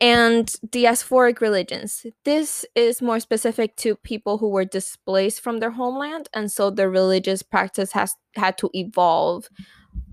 and 0.00 0.46
diasporic 0.68 1.40
religions 1.40 2.04
this 2.24 2.66
is 2.74 3.00
more 3.00 3.20
specific 3.20 3.76
to 3.76 3.94
people 3.96 4.36
who 4.38 4.48
were 4.50 4.64
displaced 4.66 5.40
from 5.40 5.60
their 5.60 5.70
homeland 5.70 6.28
and 6.34 6.52
so 6.52 6.68
their 6.68 6.90
religious 6.90 7.42
practice 7.42 7.92
has 7.92 8.14
had 8.34 8.58
to 8.58 8.68
evolve 8.74 9.48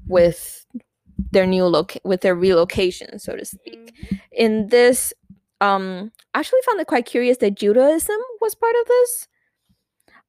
with 0.07 0.65
their 1.31 1.45
new 1.45 1.65
loc 1.65 1.95
with 2.03 2.21
their 2.21 2.35
relocation 2.35 3.19
so 3.19 3.35
to 3.35 3.45
speak 3.45 3.93
in 4.31 4.67
this 4.67 5.13
um 5.61 6.11
I 6.33 6.39
actually 6.39 6.61
found 6.65 6.79
it 6.79 6.87
quite 6.87 7.05
curious 7.05 7.37
that 7.37 7.55
judaism 7.55 8.19
was 8.39 8.55
part 8.55 8.75
of 8.81 8.87
this 8.87 9.27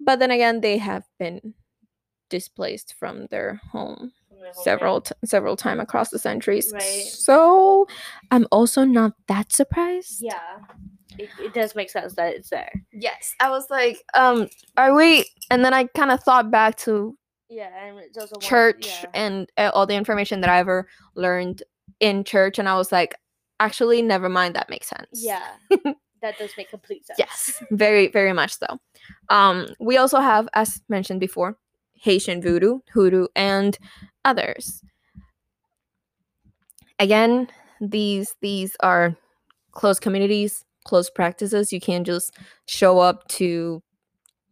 but 0.00 0.18
then 0.18 0.30
again 0.30 0.60
they 0.60 0.78
have 0.78 1.04
been 1.18 1.54
displaced 2.28 2.94
from 2.98 3.26
their 3.26 3.60
home 3.70 4.12
several 4.52 5.00
t- 5.00 5.14
several 5.24 5.56
time 5.56 5.80
across 5.80 6.10
the 6.10 6.18
centuries. 6.18 6.70
Right. 6.72 6.82
So 6.82 7.86
I'm 8.30 8.46
also 8.50 8.84
not 8.84 9.12
that 9.28 9.52
surprised. 9.52 10.22
Yeah. 10.22 10.40
It, 11.18 11.28
it 11.38 11.54
does 11.54 11.74
make 11.74 11.90
sense 11.90 12.14
that 12.14 12.34
it's 12.34 12.50
there. 12.50 12.70
Yes, 12.92 13.34
I 13.38 13.50
was 13.50 13.68
like, 13.68 14.02
um, 14.14 14.48
are 14.76 14.94
we? 14.94 15.26
And 15.50 15.64
then 15.64 15.74
I 15.74 15.84
kind 15.84 16.10
of 16.10 16.22
thought 16.22 16.50
back 16.50 16.76
to 16.78 17.16
Yeah, 17.52 17.68
and 17.84 17.98
it's 17.98 18.16
also 18.16 18.36
one- 18.36 18.40
church 18.40 18.86
yeah. 18.86 19.10
and 19.12 19.52
uh, 19.58 19.70
all 19.74 19.86
the 19.86 19.94
information 19.94 20.40
that 20.40 20.48
I 20.50 20.58
ever 20.58 20.88
learned 21.14 21.62
in 22.00 22.24
church, 22.24 22.58
and 22.58 22.66
I 22.68 22.76
was 22.76 22.90
like, 22.90 23.14
actually, 23.60 24.00
never 24.00 24.30
mind. 24.30 24.56
That 24.56 24.70
makes 24.70 24.88
sense. 24.88 25.06
Yeah, 25.12 25.46
that 26.22 26.38
does 26.38 26.52
make 26.56 26.70
complete 26.70 27.06
sense. 27.06 27.18
Yes, 27.18 27.62
very, 27.70 28.08
very 28.08 28.32
much 28.32 28.58
so. 28.58 28.78
Um, 29.28 29.68
we 29.80 29.98
also 29.98 30.18
have, 30.18 30.48
as 30.54 30.80
mentioned 30.88 31.20
before, 31.20 31.58
Haitian 31.92 32.40
voodoo, 32.40 32.78
hoodoo, 32.94 33.26
and 33.36 33.76
others. 34.24 34.82
Again, 36.98 37.48
these 37.82 38.34
these 38.40 38.76
are 38.80 39.14
close 39.72 40.00
communities, 40.00 40.64
close 40.84 41.10
practices. 41.10 41.70
You 41.70 41.80
can't 41.80 42.06
just 42.06 42.34
show 42.66 42.98
up 42.98 43.28
to 43.28 43.82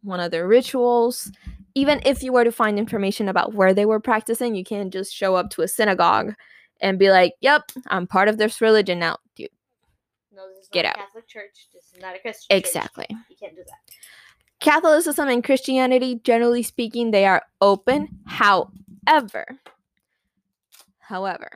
one 0.03 0.19
of 0.19 0.31
their 0.31 0.47
rituals. 0.47 1.31
Even 1.75 2.01
if 2.05 2.21
you 2.21 2.33
were 2.33 2.43
to 2.43 2.51
find 2.51 2.77
information 2.77 3.29
about 3.29 3.53
where 3.53 3.73
they 3.73 3.85
were 3.85 3.99
practicing, 3.99 4.55
you 4.55 4.63
can't 4.63 4.91
just 4.91 5.13
show 5.13 5.35
up 5.35 5.49
to 5.51 5.61
a 5.61 5.67
synagogue 5.67 6.33
and 6.81 6.99
be 6.99 7.09
like, 7.11 7.33
"Yep, 7.41 7.71
I'm 7.87 8.07
part 8.07 8.27
of 8.27 8.37
this 8.37 8.59
religion 8.61 8.99
now." 8.99 9.17
Dude, 9.35 9.49
No, 10.33 10.47
this 10.49 10.63
is 10.63 10.69
Get 10.69 10.85
out. 10.85 10.95
Catholic 10.95 11.27
church. 11.27 11.67
This 11.73 11.91
is 11.93 12.01
not 12.01 12.15
a 12.15 12.19
Christian. 12.19 12.47
church. 12.49 12.65
exactly. 12.67 13.05
You 13.29 13.35
can't 13.39 13.55
do 13.55 13.63
that. 13.65 13.95
Catholicism 14.59 15.27
and 15.27 15.43
Christianity, 15.43 16.21
generally 16.23 16.63
speaking, 16.63 17.11
they 17.11 17.25
are 17.25 17.43
open. 17.61 18.19
However, 18.25 19.45
however, 20.99 21.49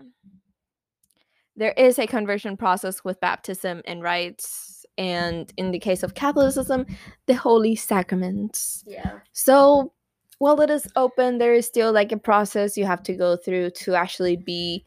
there 1.56 1.74
is 1.78 2.00
a 2.00 2.08
conversion 2.08 2.58
process 2.58 3.04
with 3.04 3.20
baptism 3.20 3.82
and 3.86 4.02
rites, 4.02 4.75
and 4.98 5.52
in 5.58 5.72
the 5.72 5.80
case 5.80 6.04
of 6.04 6.16
Catholicism, 6.16 6.86
the 7.26 7.34
holy 7.34 7.76
sacraments. 7.76 8.84
Yeah. 8.88 9.20
So, 9.34 9.92
while 10.40 10.60
it 10.62 10.70
is 10.70 10.88
open, 10.96 11.38
there 11.38 11.54
is 11.54 11.66
still 11.66 11.94
like 11.94 12.12
a 12.12 12.18
process 12.18 12.78
you 12.78 12.86
have 12.86 13.04
to 13.04 13.14
go 13.14 13.38
through 13.38 13.72
to 13.72 13.96
actually 13.96 14.36
be 14.36 14.84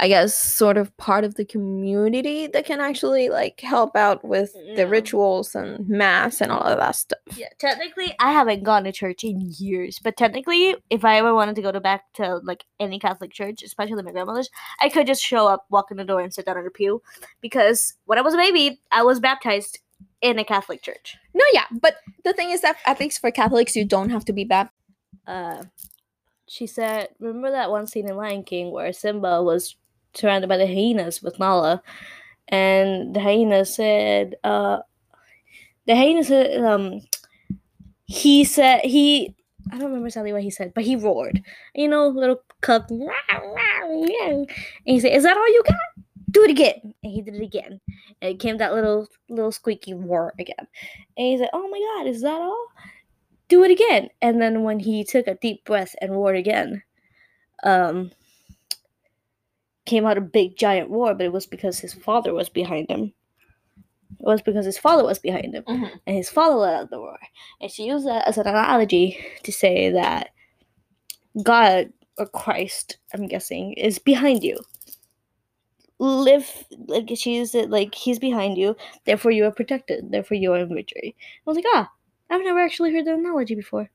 I 0.00 0.06
guess, 0.06 0.34
sort 0.34 0.76
of 0.76 0.96
part 0.96 1.24
of 1.24 1.34
the 1.34 1.44
community 1.44 2.46
that 2.46 2.64
can 2.64 2.80
actually 2.80 3.30
like 3.30 3.60
help 3.60 3.96
out 3.96 4.24
with 4.24 4.52
the 4.76 4.86
rituals 4.86 5.56
and 5.56 5.88
mass 5.88 6.40
and 6.40 6.52
all 6.52 6.62
of 6.62 6.78
that 6.78 6.94
stuff. 6.94 7.18
Yeah, 7.36 7.48
technically, 7.58 8.14
I 8.20 8.32
haven't 8.32 8.62
gone 8.62 8.84
to 8.84 8.92
church 8.92 9.24
in 9.24 9.40
years. 9.58 9.98
But 9.98 10.16
technically, 10.16 10.76
if 10.88 11.04
I 11.04 11.18
ever 11.18 11.34
wanted 11.34 11.56
to 11.56 11.62
go 11.62 11.72
to 11.72 11.80
back 11.80 12.12
to 12.14 12.36
like 12.44 12.64
any 12.78 13.00
Catholic 13.00 13.32
church, 13.32 13.62
especially 13.64 14.02
my 14.02 14.12
grandmother's, 14.12 14.50
I 14.80 14.88
could 14.88 15.08
just 15.08 15.22
show 15.22 15.48
up, 15.48 15.66
walk 15.68 15.90
in 15.90 15.96
the 15.96 16.04
door, 16.04 16.20
and 16.20 16.32
sit 16.32 16.46
down 16.46 16.58
in 16.58 16.66
a 16.66 16.70
pew. 16.70 17.02
Because 17.40 17.94
when 18.04 18.18
I 18.18 18.22
was 18.22 18.34
a 18.34 18.38
baby, 18.38 18.80
I 18.92 19.02
was 19.02 19.18
baptized 19.18 19.80
in 20.22 20.38
a 20.38 20.44
Catholic 20.44 20.80
church. 20.80 21.16
No, 21.34 21.44
yeah, 21.52 21.64
but 21.72 21.96
the 22.22 22.32
thing 22.32 22.50
is 22.50 22.60
that 22.60 22.76
at 22.86 23.00
least 23.00 23.20
for 23.20 23.32
Catholics, 23.32 23.74
you 23.74 23.84
don't 23.84 24.10
have 24.10 24.24
to 24.26 24.32
be 24.32 24.44
baptized. 24.44 24.74
Uh, 25.26 25.64
she 26.46 26.66
said, 26.66 27.08
"Remember 27.18 27.50
that 27.50 27.70
one 27.70 27.88
scene 27.88 28.08
in 28.08 28.16
Lion 28.16 28.44
King 28.44 28.70
where 28.70 28.92
Simba 28.92 29.42
was 29.42 29.76
surrounded 30.14 30.48
by 30.48 30.56
the 30.56 30.66
hyenas 30.66 31.22
with 31.22 31.38
Nala, 31.38 31.82
and 32.48 33.14
the 33.14 33.20
hyena 33.20 33.64
said, 33.64 34.36
uh, 34.44 34.78
the 35.86 35.94
hyena 35.94 36.24
said, 36.24 36.64
um, 36.64 37.00
he 38.06 38.44
said 38.44 38.80
he." 38.84 39.34
I 39.70 39.76
don't 39.76 39.88
remember 39.88 40.06
exactly 40.06 40.32
what 40.32 40.42
he 40.42 40.50
said, 40.50 40.72
but 40.74 40.84
he 40.84 40.96
roared. 40.96 41.42
You 41.74 41.88
know, 41.88 42.08
little 42.08 42.40
cub. 42.62 42.86
And 42.90 44.50
he 44.86 44.98
said, 44.98 45.12
"Is 45.12 45.24
that 45.24 45.36
all 45.36 45.48
you 45.48 45.62
got? 45.66 45.76
Do 46.30 46.44
it 46.44 46.50
again." 46.50 46.94
And 47.02 47.12
he 47.12 47.20
did 47.20 47.34
it 47.34 47.42
again. 47.42 47.80
And 48.22 48.30
it 48.32 48.40
came 48.40 48.56
that 48.58 48.72
little 48.72 49.06
little 49.28 49.52
squeaky 49.52 49.92
roar 49.92 50.32
again. 50.38 50.66
And 51.18 51.26
he 51.26 51.38
said, 51.38 51.50
"Oh 51.52 51.68
my 51.68 51.78
God, 51.78 52.06
is 52.06 52.22
that 52.22 52.40
all? 52.40 52.66
Do 53.48 53.62
it 53.62 53.70
again." 53.70 54.08
And 54.22 54.40
then 54.40 54.62
when 54.62 54.78
he 54.78 55.04
took 55.04 55.26
a 55.26 55.34
deep 55.34 55.64
breath 55.66 55.94
and 56.00 56.12
roared 56.12 56.36
again, 56.36 56.82
um, 57.62 58.10
came 59.88 60.06
out 60.06 60.18
a 60.18 60.22
big 60.22 60.56
giant 60.56 60.90
war, 60.90 61.14
But 61.14 61.26
it 61.26 61.32
was 61.32 61.46
because 61.46 61.78
his 61.80 61.94
father 61.94 62.32
was 62.34 62.48
behind 62.48 62.90
him. 62.90 63.12
It 64.20 64.24
was 64.26 64.42
because 64.42 64.64
his 64.64 64.78
father 64.78 65.04
was 65.04 65.18
behind 65.18 65.54
him 65.54 65.64
and 65.66 66.16
his 66.16 66.28
father 66.30 66.56
led 66.56 66.74
out 66.74 66.90
the 66.90 66.98
war. 66.98 67.18
And 67.60 67.70
she 67.70 67.84
used 67.84 68.06
that 68.06 68.26
as 68.26 68.36
an 68.38 68.46
analogy 68.46 69.18
to 69.44 69.52
say 69.52 69.90
that 69.90 70.30
God 71.42 71.92
or 72.18 72.26
Christ, 72.26 72.98
I'm 73.14 73.26
guessing, 73.26 73.74
is 73.74 73.98
behind 73.98 74.42
you. 74.42 74.58
Live 76.00 76.64
like 76.86 77.10
she 77.16 77.36
used 77.36 77.54
it 77.54 77.70
like 77.70 77.94
he's 77.94 78.18
behind 78.18 78.56
you, 78.56 78.76
therefore 79.04 79.32
you 79.32 79.44
are 79.44 79.50
protected, 79.50 80.10
therefore 80.10 80.36
you 80.36 80.52
are 80.52 80.58
in 80.58 80.74
victory. 80.74 81.16
I 81.18 81.50
was 81.50 81.56
like, 81.56 81.66
ah, 81.74 81.90
I've 82.30 82.42
never 82.42 82.60
actually 82.60 82.92
heard 82.92 83.04
the 83.04 83.14
analogy 83.14 83.54
before. 83.54 83.90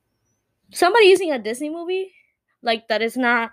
Somebody 0.72 1.06
using 1.06 1.32
a 1.32 1.40
Disney 1.40 1.70
movie 1.70 2.14
like 2.62 2.88
that 2.88 3.02
is 3.02 3.16
not 3.16 3.52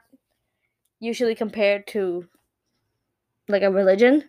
usually 1.01 1.35
compared 1.35 1.87
to 1.89 2.27
like 3.49 3.63
a 3.63 3.71
religion. 3.71 4.25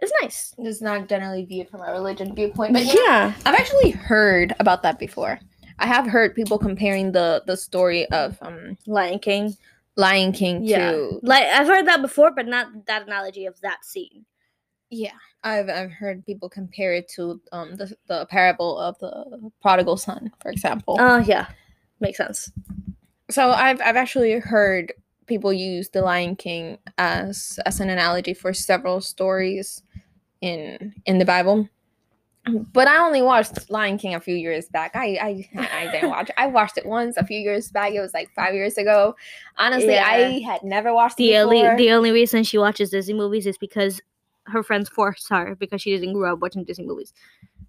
It's 0.00 0.12
nice. 0.22 0.54
It's 0.58 0.82
not 0.82 1.08
generally 1.08 1.44
viewed 1.44 1.68
from 1.70 1.80
a 1.80 1.90
religion 1.92 2.34
viewpoint, 2.34 2.72
but 2.74 2.84
yeah, 2.84 2.94
yeah. 2.94 3.34
I've 3.46 3.54
actually 3.54 3.90
heard 3.90 4.54
about 4.60 4.82
that 4.82 4.98
before. 4.98 5.38
I 5.78 5.86
have 5.86 6.06
heard 6.06 6.34
people 6.34 6.58
comparing 6.58 7.12
the 7.12 7.42
the 7.46 7.56
story 7.56 8.06
of 8.10 8.36
um 8.42 8.76
Lion 8.86 9.18
King. 9.18 9.56
Lion 9.96 10.32
King 10.32 10.62
Yeah. 10.64 10.90
to 10.92 11.20
Like 11.22 11.44
I've 11.44 11.66
heard 11.68 11.86
that 11.86 12.02
before, 12.02 12.32
but 12.32 12.46
not 12.46 12.86
that 12.86 13.06
analogy 13.06 13.46
of 13.46 13.60
that 13.62 13.84
scene. 13.84 14.24
yeah. 14.90 15.12
I've 15.42 15.68
I've 15.68 15.92
heard 15.92 16.24
people 16.24 16.48
compare 16.48 16.94
it 16.94 17.08
to 17.16 17.40
um 17.52 17.76
the 17.76 17.94
the 18.06 18.26
parable 18.26 18.78
of 18.78 18.98
the 18.98 19.50
prodigal 19.62 19.96
son, 19.96 20.32
for 20.40 20.50
example. 20.50 20.96
Oh 20.98 21.18
yeah. 21.18 21.46
Makes 22.00 22.18
sense. 22.18 22.50
so 23.30 23.50
I've 23.50 23.80
I've 23.80 23.96
actually 23.96 24.38
heard 24.40 24.92
people 25.26 25.52
use 25.52 25.88
the 25.90 26.02
Lion 26.02 26.36
King 26.36 26.78
as 26.98 27.58
as 27.66 27.80
an 27.80 27.90
analogy 27.90 28.34
for 28.34 28.52
several 28.52 29.00
stories 29.00 29.82
in 30.40 30.94
in 31.06 31.18
the 31.18 31.24
Bible. 31.24 31.68
But 32.74 32.88
I 32.88 32.98
only 32.98 33.22
watched 33.22 33.70
Lion 33.70 33.96
King 33.96 34.14
a 34.14 34.20
few 34.20 34.34
years 34.36 34.68
back. 34.68 34.94
I 34.94 35.16
I, 35.16 35.48
I 35.58 35.90
didn't 35.90 36.10
watch. 36.10 36.28
it. 36.28 36.34
I 36.36 36.46
watched 36.46 36.76
it 36.76 36.84
once 36.84 37.16
a 37.16 37.24
few 37.24 37.38
years 37.40 37.70
back. 37.70 37.92
It 37.94 38.00
was 38.00 38.12
like 38.12 38.28
five 38.36 38.52
years 38.52 38.76
ago. 38.76 39.16
Honestly, 39.56 39.96
I 39.96 40.40
had 40.40 40.62
never 40.62 40.92
watched 40.92 41.16
The 41.16 41.32
it 41.32 41.38
only 41.38 41.62
the 41.76 41.90
only 41.92 42.10
reason 42.10 42.44
she 42.44 42.58
watches 42.58 42.90
Disney 42.90 43.14
movies 43.14 43.46
is 43.46 43.56
because 43.56 44.00
her 44.46 44.62
friends 44.62 44.90
forced 44.90 45.30
her 45.30 45.54
because 45.54 45.80
she 45.80 45.96
didn't 45.96 46.12
grow 46.12 46.34
up 46.34 46.40
watching 46.40 46.64
Disney 46.64 46.84
movies. 46.86 47.14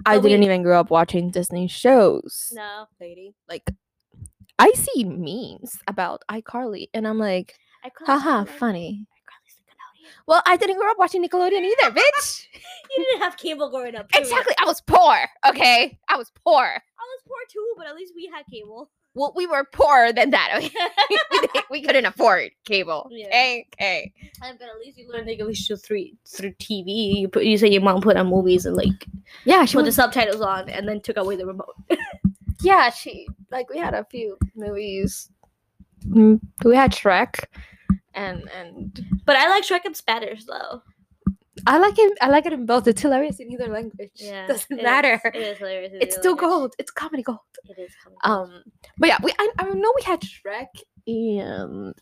I 0.06 0.15
but 0.18 0.24
we- 0.26 0.30
didn't 0.32 0.44
even 0.44 0.62
grow 0.62 0.78
up 0.82 0.89
watching 0.89 1.32
Disney 1.32 1.70
shows. 1.70 2.52
No. 2.54 2.88
lady. 3.00 3.34
Like, 3.48 3.63
I 4.58 4.72
see 4.72 5.04
memes 5.04 5.80
about 5.88 6.24
iCarly, 6.30 6.88
and 6.94 7.08
I'm 7.08 7.20
like, 7.20 7.56
haha, 8.06 8.46
funny. 8.46 9.06
Well, 10.28 10.41
I 10.46 10.58
didn't 10.58 10.78
grow 10.80 10.89
up 10.89 10.98
watching 10.98 11.24
Nickelodeon 11.24 11.62
either, 11.63 11.91
bitch. 11.96 12.46
You 12.96 13.04
didn't 13.06 13.22
have 13.22 13.38
cable 13.38 13.70
growing 13.70 13.96
up. 13.96 14.10
period. 14.10 14.28
exactly. 14.28 14.56
I 14.60 14.65
was 14.65 14.82
poor. 14.82 15.18
Okay, 15.48 15.98
I 16.10 16.18
was 16.18 16.32
poor. 16.44 16.63
I 16.63 16.78
was 16.78 17.22
poor 17.28 17.38
too, 17.52 17.74
but 17.78 17.88
at 17.88 17.96
least 17.96 18.13
we 18.15 18.30
had 18.34 18.44
cable. 18.52 18.89
Well, 19.13 19.32
we 19.36 19.48
were 19.48 19.63
poorer 19.72 20.12
than 20.12 20.32
that. 20.32 20.52
Okay, 20.58 21.60
we, 21.72 21.82
couldn't 21.82 22.06
afford 22.06 22.52
cable. 22.65 23.08
Yeah. 23.12 23.28
Okay, 23.28 23.68
okay. 23.74 24.13
And- 24.44 24.58
but 24.60 24.68
at 24.70 24.80
least 24.80 24.98
you 24.98 25.10
learned 25.10 25.30
English 25.30 25.68
through 25.68 25.78
through 25.78 26.08
through 26.28 26.52
TV. 26.54 27.20
You 27.20 27.28
put 27.28 27.44
you 27.46 27.58
say 27.58 27.70
your 27.70 27.82
mom 27.82 28.02
put 28.02 28.18
on 28.18 28.28
movies 28.28 28.65
and 28.65 28.76
like 28.76 29.06
Yeah, 29.46 29.65
she 29.65 29.76
put 29.78 29.86
the 29.86 29.91
subtitles 29.91 30.41
on 30.41 30.70
and 30.70 30.88
then 30.88 31.02
took 31.02 31.18
away 31.18 31.36
the 31.36 31.46
remote. 31.46 31.76
Yeah, 32.62 32.89
she 32.89 33.28
like 33.52 33.70
we 33.70 33.78
had 33.78 33.94
a 33.94 34.06
few 34.06 34.38
movies. 34.56 35.30
Mm, 36.08 36.39
We 36.63 36.76
had 36.76 36.91
Shrek, 36.91 37.46
and 38.13 38.50
and 38.58 39.06
But 39.26 39.36
I 39.38 39.50
like 39.50 39.63
Shrek 39.63 39.86
in 39.86 39.94
Spanish 39.94 40.46
though. 40.46 40.82
I 41.68 41.78
like 41.80 41.96
it. 41.98 42.18
I 42.22 42.28
like 42.30 42.46
it 42.46 42.54
in 42.54 42.65
both. 42.65 42.88
It's 42.88 43.02
hilarious 43.02 43.39
in 43.39 43.52
either 43.52 43.68
language. 43.68 44.12
Yeah, 44.15 44.46
doesn't 44.52 44.80
it 44.80 44.84
matter. 44.84 45.13
is- 45.15 45.22
It 45.34 45.36
is 45.41 45.58
hilarious. 45.58 45.94
in 45.94 46.02
It's 46.02 46.15
the 46.15 46.22
still 46.22 46.32
language. 46.34 46.50
gold. 46.50 46.74
It's 46.80 46.91
comedy 46.91 47.24
gold. 47.24 47.39
It 47.63 47.80
is 47.82 47.91
comedy. 48.04 48.20
Um, 48.24 48.63
but 48.98 49.08
yeah, 49.10 49.18
we 49.24 49.32
I, 49.39 49.50
I 49.60 49.63
know 49.70 49.94
we 49.96 50.04
had 50.04 50.22
Shrek 50.22 50.68
and 51.08 51.94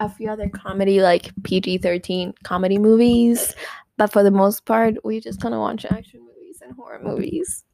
a 0.00 0.08
few 0.08 0.28
other 0.30 0.48
comedy 0.48 1.00
like 1.00 1.30
PG 1.44 1.78
thirteen 1.78 2.34
comedy 2.44 2.78
movies, 2.78 3.54
but 3.96 4.12
for 4.12 4.22
the 4.22 4.30
most 4.30 4.64
part, 4.66 4.94
we 5.04 5.20
just 5.20 5.40
kind 5.40 5.54
of 5.54 5.60
watch 5.60 5.86
action 5.86 6.20
movies 6.20 6.60
and 6.62 6.72
horror 6.74 7.00
movies. 7.02 7.64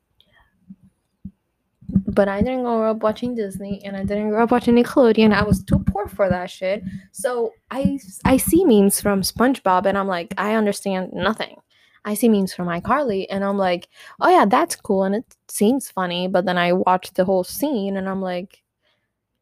But 2.14 2.28
I 2.28 2.40
didn't 2.40 2.62
grow 2.62 2.90
up 2.90 3.02
watching 3.02 3.34
Disney, 3.34 3.82
and 3.84 3.96
I 3.96 4.04
didn't 4.04 4.30
grow 4.30 4.44
up 4.44 4.50
watching 4.50 4.74
Nickelodeon. 4.76 5.32
I 5.32 5.42
was 5.42 5.62
too 5.64 5.80
poor 5.80 6.06
for 6.06 6.28
that 6.28 6.50
shit. 6.50 6.82
So 7.12 7.52
I 7.70 7.98
I 8.24 8.36
see 8.36 8.64
memes 8.64 9.00
from 9.00 9.22
SpongeBob, 9.22 9.86
and 9.86 9.98
I'm 9.98 10.08
like, 10.08 10.34
I 10.38 10.54
understand 10.54 11.12
nothing. 11.12 11.56
I 12.04 12.14
see 12.14 12.28
memes 12.28 12.54
from 12.54 12.68
iCarly, 12.68 13.26
and 13.30 13.42
I'm 13.44 13.56
like, 13.56 13.88
oh 14.20 14.28
yeah, 14.30 14.44
that's 14.44 14.76
cool, 14.76 15.04
and 15.04 15.14
it 15.14 15.36
seems 15.48 15.90
funny. 15.90 16.28
But 16.28 16.44
then 16.44 16.58
I 16.58 16.72
watch 16.72 17.12
the 17.14 17.24
whole 17.24 17.44
scene, 17.44 17.96
and 17.96 18.08
I'm 18.08 18.20
like, 18.20 18.62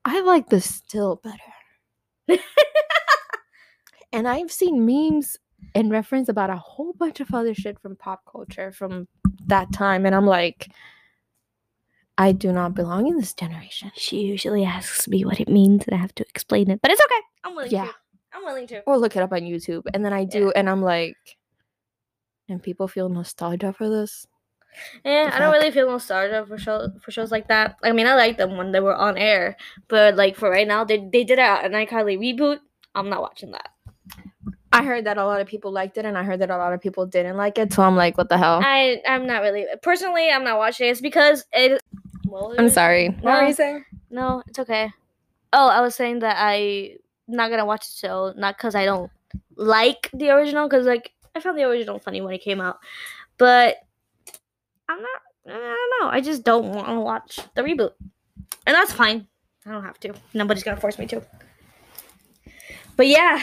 I 0.05 0.21
like 0.21 0.49
this 0.49 0.73
still 0.73 1.17
better. 1.17 2.39
and 4.13 4.29
I've 4.29 4.53
seen 4.53 4.87
memes 4.87 5.37
and 5.75 5.91
reference 5.91 6.29
about 6.29 6.51
a 6.51 6.57
whole 6.57 6.93
bunch 6.93 7.21
of 7.21 7.33
other 7.35 7.55
shit 7.55 7.81
from 7.81 7.97
pop 7.97 8.23
culture 8.31 8.73
from 8.73 9.09
that 9.47 9.73
time, 9.73 10.07
and 10.07 10.15
I'm 10.15 10.27
like, 10.27 10.71
I 12.19 12.33
do 12.33 12.53
not 12.53 12.75
belong 12.75 13.07
in 13.09 13.17
this 13.17 13.33
generation. 13.35 13.91
She 13.95 14.21
usually 14.23 14.65
asks 14.65 15.09
me 15.09 15.25
what 15.25 15.41
it 15.41 15.49
means, 15.49 15.85
and 15.87 15.95
I 15.95 15.99
have 15.99 16.15
to 16.17 16.25
explain 16.29 16.71
it. 16.71 16.81
But 16.83 16.91
it's 16.91 17.01
okay. 17.01 17.21
I'm 17.45 17.55
willing 17.57 17.71
Yeah. 17.71 17.87
to. 17.87 17.93
I'm 18.35 18.45
willing 18.45 18.67
to. 18.69 18.81
Or 18.87 18.97
look 18.99 19.17
it 19.17 19.23
up 19.23 19.33
on 19.33 19.41
YouTube, 19.41 19.83
and 19.93 20.05
then 20.05 20.13
I 20.13 20.25
do, 20.25 20.51
and 20.53 20.69
I'm 20.69 20.83
like, 20.83 21.17
and 22.49 22.63
people 22.63 22.89
feel 22.89 23.09
nostalgia 23.09 23.73
for 23.73 23.89
this. 23.89 24.27
Yeah, 25.05 25.31
I 25.33 25.39
don't 25.39 25.53
really 25.53 25.71
feel 25.71 25.87
nostalgia 25.91 26.47
for 26.47 26.57
show 26.57 26.89
for 27.03 27.11
shows 27.11 27.31
like 27.31 27.49
that. 27.49 27.77
I 27.83 27.93
mean, 27.93 28.07
I 28.07 28.15
like 28.15 28.39
them 28.39 28.57
when 28.57 28.73
they 28.73 28.81
were 28.81 28.95
on 28.97 29.19
air, 29.19 29.57
but 29.89 30.17
like 30.17 30.35
for 30.37 30.49
right 30.51 30.67
now, 30.67 30.85
they 30.85 30.97
they 31.13 31.25
did 31.25 31.39
a, 31.39 31.43
an 31.65 31.73
iCarly 31.73 32.19
reboot. 32.19 32.59
I'm 32.95 33.11
not 33.11 33.21
watching 33.21 33.51
that. 33.53 33.69
I 34.73 34.83
heard 34.83 35.05
that 35.05 35.19
a 35.19 35.27
lot 35.27 35.43
of 35.43 35.47
people 35.47 35.71
liked 35.73 35.99
it, 35.99 36.07
and 36.07 36.17
I 36.17 36.23
heard 36.23 36.41
that 36.41 36.51
a 36.51 36.57
lot 36.57 36.73
of 36.73 36.81
people 36.81 37.05
didn't 37.05 37.37
like 37.37 37.59
it. 37.59 37.75
So 37.75 37.83
I'm 37.83 37.97
like, 37.97 38.17
what 38.17 38.31
the 38.31 38.39
hell? 38.39 38.61
I 38.65 39.03
I'm 39.07 39.27
not 39.27 39.43
really 39.43 39.67
personally. 39.83 40.31
I'm 40.31 40.45
not 40.45 40.57
watching 40.57 40.87
it. 40.89 40.91
It's 40.93 41.03
because 41.03 41.45
it. 41.53 41.83
What 42.41 42.59
I'm 42.59 42.65
was 42.65 42.73
it? 42.73 42.75
sorry. 42.75 43.09
What 43.09 43.25
were 43.35 43.41
No. 43.43 43.47
you 43.49 43.55
saying? 43.55 43.85
No, 44.11 44.43
it's 44.47 44.59
okay. 44.59 44.91
Oh, 45.53 45.69
I 45.69 45.81
was 45.81 45.95
saying 45.95 46.21
that 46.21 46.37
I 46.39 46.97
not 47.29 47.51
gonna 47.51 47.67
watch 47.67 47.87
the 47.93 48.07
show, 48.09 48.33
not 48.37 48.57
because 48.57 48.75
I 48.75 48.85
don't 48.85 49.11
like 49.57 50.09
the 50.15 50.31
original, 50.31 50.69
because 50.69 50.87
like 50.87 51.13
I 51.35 51.41
found 51.41 51.59
the 51.59 51.65
original 51.65 51.99
funny 51.99 52.21
when 52.21 52.35
it 52.35 52.43
came 52.43 52.61
out, 52.61 52.79
but 53.39 53.77
I'm 54.89 55.01
not. 55.01 55.21
I 55.47 55.51
don't 55.53 55.91
know. 56.01 56.09
I 56.09 56.21
just 56.21 56.45
don't 56.45 56.73
want 56.73 56.87
to 56.89 57.01
watch 57.01 57.39
the 57.55 57.63
reboot, 57.63 57.93
and 58.67 58.75
that's 58.75 58.93
fine. 58.93 59.27
I 59.67 59.71
don't 59.73 59.83
have 59.85 59.99
to. 60.01 60.15
Nobody's 60.35 60.63
gonna 60.63 60.81
force 60.81 60.99
me 60.99 61.07
to. 61.07 61.23
But 62.97 63.09
yeah, 63.09 63.43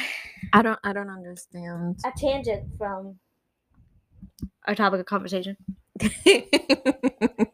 I 0.54 0.62
don't. 0.62 0.80
I 0.84 0.94
don't 0.94 1.10
understand. 1.10 2.00
a 2.06 2.12
tangent 2.18 2.70
from 2.78 3.20
our 4.68 4.76
topic 4.76 5.00
of 5.00 5.06
conversation. 5.06 5.58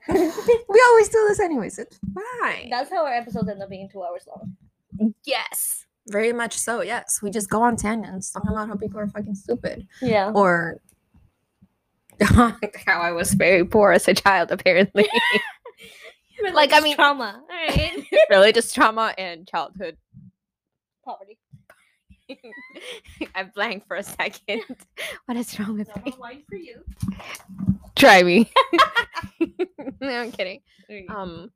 we 0.09 0.81
always 0.89 1.09
do 1.09 1.25
this 1.27 1.39
anyways. 1.39 1.79
It's 1.79 1.99
fine. 2.41 2.69
That's 2.69 2.89
how 2.89 3.05
our 3.05 3.13
episodes 3.13 3.49
end 3.49 3.61
up 3.61 3.69
being 3.69 3.89
two 3.89 4.03
hours 4.03 4.25
long. 4.27 4.55
yes. 5.25 5.85
Very 6.07 6.33
much 6.33 6.53
so, 6.53 6.81
yes. 6.81 7.19
We 7.23 7.31
just 7.31 7.49
go 7.49 7.63
on 7.63 7.77
tangents 7.77 8.31
talking 8.31 8.51
about 8.51 8.67
how 8.67 8.75
people 8.75 8.99
are 8.99 9.07
fucking 9.07 9.33
stupid. 9.35 9.87
Yeah. 10.01 10.31
Or 10.35 10.79
how 12.21 12.55
I 13.01 13.11
was 13.11 13.33
very 13.33 13.65
poor 13.65 13.91
as 13.91 14.07
a 14.07 14.13
child, 14.13 14.51
apparently. 14.51 15.07
Like, 16.53 16.73
I 16.73 16.81
mean- 16.81 16.95
trauma. 16.95 17.41
All 17.49 17.67
right. 18.29 18.53
just 18.53 18.75
trauma 18.75 19.13
and 19.17 19.47
childhood. 19.47 19.95
Poverty. 21.03 21.37
I 23.35 23.43
blanked 23.43 23.87
for 23.87 23.97
a 23.97 24.03
second. 24.03 24.61
What 25.25 25.37
is 25.37 25.59
wrong 25.59 25.77
with 25.77 25.89
me? 26.05 26.13
wine 26.19 26.43
for 26.49 26.55
you. 26.55 26.83
Try 27.95 28.23
me. 28.23 28.49
no, 30.01 30.09
I'm 30.09 30.31
kidding. 30.31 30.61
Um, 31.09 31.51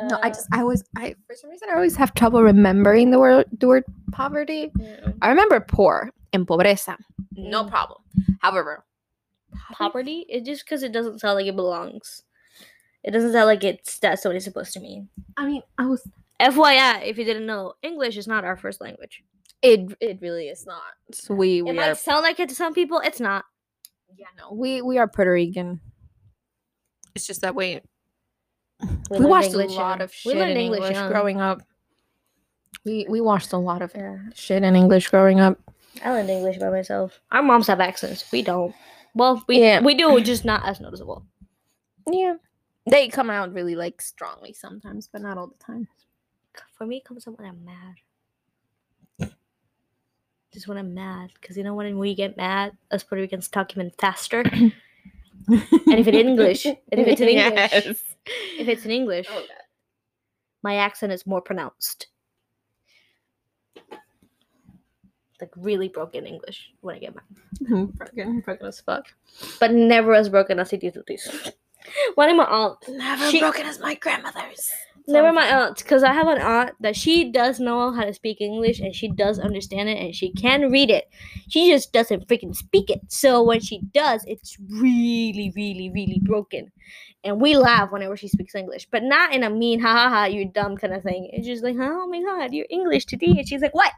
no, 0.00 0.18
I 0.22 0.28
just 0.30 0.46
I 0.52 0.64
was 0.64 0.84
I 0.96 1.14
for 1.26 1.34
some 1.34 1.50
reason 1.50 1.68
I 1.70 1.74
always 1.74 1.96
have 1.96 2.14
trouble 2.14 2.42
remembering 2.42 3.10
the 3.10 3.18
word 3.18 3.46
the 3.58 3.66
word 3.66 3.84
poverty. 4.12 4.70
I 5.22 5.28
remember 5.28 5.60
poor 5.60 6.10
and 6.32 6.46
pobreza, 6.46 6.96
no 7.36 7.64
Mm. 7.64 7.70
problem. 7.70 8.00
However, 8.40 8.84
poverty. 9.72 10.24
It 10.28 10.44
just 10.44 10.64
because 10.64 10.82
it 10.82 10.92
doesn't 10.92 11.18
sound 11.20 11.36
like 11.36 11.46
it 11.46 11.56
belongs. 11.56 12.22
It 13.04 13.10
doesn't 13.12 13.32
sound 13.32 13.46
like 13.46 13.64
it's 13.64 13.98
that's 13.98 14.24
what 14.24 14.36
it's 14.36 14.44
supposed 14.44 14.72
to 14.74 14.80
mean. 14.80 15.08
I 15.36 15.46
mean, 15.46 15.62
I 15.78 15.86
was 15.86 16.06
FYI, 16.40 17.02
if 17.04 17.18
you 17.18 17.24
didn't 17.24 17.46
know, 17.46 17.74
English 17.82 18.16
is 18.16 18.26
not 18.28 18.44
our 18.44 18.56
first 18.56 18.80
language. 18.80 19.22
It 19.62 19.96
it 20.00 20.18
really 20.20 20.48
is 20.48 20.66
not. 20.66 20.82
So 21.12 21.34
we 21.34 21.62
It 21.62 21.62
we 21.62 21.72
might 21.72 21.90
are 21.90 21.94
sound 21.94 22.22
like 22.22 22.40
it 22.40 22.48
to 22.50 22.54
some 22.54 22.74
people. 22.74 23.00
It's 23.00 23.20
not. 23.20 23.44
yeah 24.16 24.26
no 24.38 24.52
we 24.54 24.82
we 24.82 24.98
are 24.98 25.08
Puerto 25.08 25.32
Rican. 25.32 25.80
It's 27.14 27.26
just 27.26 27.40
that 27.42 27.54
we 27.56 27.80
we, 29.10 29.26
watched 29.26 29.48
English 29.50 29.70
a 29.72 29.74
lot 29.74 29.98
young. 29.98 30.02
of 30.02 30.12
We 30.24 30.32
shit 30.32 30.38
learned 30.38 30.52
in 30.52 30.58
English 30.58 30.78
English, 30.80 30.96
young. 30.96 31.10
growing 31.10 31.40
up. 31.40 31.62
We 32.84 33.06
we 33.08 33.20
watched 33.20 33.52
a 33.52 33.58
lot 33.58 33.82
of 33.82 33.92
Yeah. 33.94 34.18
shit 34.34 34.62
in 34.62 34.76
English 34.76 35.08
growing 35.08 35.40
up. 35.40 35.58
I 36.04 36.12
learned 36.12 36.30
English 36.30 36.58
by 36.58 36.70
myself. 36.70 37.20
Our 37.32 37.42
moms 37.42 37.66
have 37.66 37.80
accents. 37.80 38.30
We 38.32 38.42
don't. 38.42 38.74
Well, 39.14 39.44
we 39.48 39.60
Yeah. 39.60 39.80
we 39.82 39.94
do, 39.94 40.20
just 40.20 40.44
not 40.44 40.64
as 40.66 40.80
noticeable. 40.80 41.26
Yeah, 42.10 42.36
they 42.90 43.08
come 43.08 43.30
out 43.30 43.52
really 43.52 43.74
like 43.76 44.00
strongly 44.00 44.52
sometimes, 44.52 45.08
but 45.12 45.22
not 45.22 45.38
all 45.38 45.48
the 45.48 45.64
time. 45.64 45.88
For 46.76 46.86
me, 46.86 46.98
it 46.98 47.04
comes 47.04 47.26
up 47.26 47.38
when 47.38 47.48
I'm 47.48 47.64
mad. 47.64 47.96
Just 50.58 50.66
when 50.66 50.76
I'm 50.76 50.92
mad, 50.92 51.30
because 51.40 51.56
you 51.56 51.62
know 51.62 51.72
when 51.72 51.98
we 52.00 52.16
get 52.16 52.36
mad, 52.36 52.72
us 52.90 53.04
Puerto 53.04 53.22
Ricans 53.22 53.46
talk 53.46 53.70
even 53.70 53.92
faster. 53.96 54.40
and 54.52 54.72
if 55.46 56.08
it's 56.08 56.16
English, 56.16 56.66
and 56.66 56.76
if 56.90 57.06
it's 57.06 57.20
in 57.20 57.28
English, 57.28 57.70
Yes. 57.72 57.86
if 58.58 58.66
it's 58.66 58.84
in 58.84 58.90
English, 58.90 59.28
Oh, 59.30 59.44
my 60.64 60.74
accent 60.74 61.12
is 61.12 61.24
more 61.28 61.40
pronounced. 61.40 62.08
Like 65.40 65.52
really 65.54 65.86
broken 65.88 66.26
English 66.26 66.72
when 66.80 66.96
I 66.96 66.98
get 66.98 67.14
mad. 67.14 67.24
Broken, 67.96 68.40
broken 68.40 68.66
as 68.66 68.80
fuck. 68.80 69.06
But 69.60 69.70
never 69.72 70.12
as 70.12 70.28
broken 70.28 70.58
as 70.58 70.72
it 70.72 70.82
is. 70.82 71.52
One 72.16 72.30
of 72.30 72.36
my 72.36 72.46
aunts. 72.46 72.88
Never 72.88 73.30
She- 73.30 73.38
broken 73.38 73.64
as 73.64 73.78
my 73.78 73.94
grandmother's. 73.94 74.68
Never 75.08 75.32
my 75.32 75.46
aunt, 75.46 75.78
because 75.78 76.02
I 76.02 76.12
have 76.12 76.28
an 76.28 76.38
aunt 76.38 76.72
that 76.80 76.94
she 76.94 77.30
does 77.32 77.58
know 77.58 77.92
how 77.92 78.04
to 78.04 78.12
speak 78.12 78.40
English 78.40 78.78
and 78.78 78.94
she 78.94 79.08
does 79.08 79.38
understand 79.38 79.88
it 79.88 79.98
and 79.98 80.14
she 80.14 80.32
can 80.32 80.70
read 80.70 80.90
it. 80.90 81.08
She 81.48 81.70
just 81.70 81.92
doesn't 81.92 82.28
freaking 82.28 82.54
speak 82.54 82.90
it. 82.90 83.00
So 83.08 83.42
when 83.42 83.60
she 83.60 83.80
does, 83.94 84.22
it's 84.26 84.56
really, 84.68 85.52
really, 85.56 85.90
really 85.90 86.20
broken. 86.24 86.70
And 87.24 87.40
we 87.40 87.56
laugh 87.56 87.90
whenever 87.90 88.16
she 88.16 88.28
speaks 88.28 88.54
English, 88.54 88.86
but 88.90 89.02
not 89.02 89.34
in 89.34 89.42
a 89.42 89.50
mean, 89.50 89.80
ha 89.80 89.92
ha 89.92 90.08
ha, 90.10 90.24
you're 90.26 90.44
dumb 90.44 90.76
kind 90.76 90.92
of 90.94 91.02
thing. 91.02 91.30
It's 91.32 91.46
just 91.46 91.64
like, 91.64 91.76
oh 91.78 92.06
my 92.06 92.22
god, 92.22 92.52
you're 92.52 92.66
English 92.68 93.06
today. 93.06 93.34
And 93.38 93.48
she's 93.48 93.62
like, 93.62 93.74
what? 93.74 93.92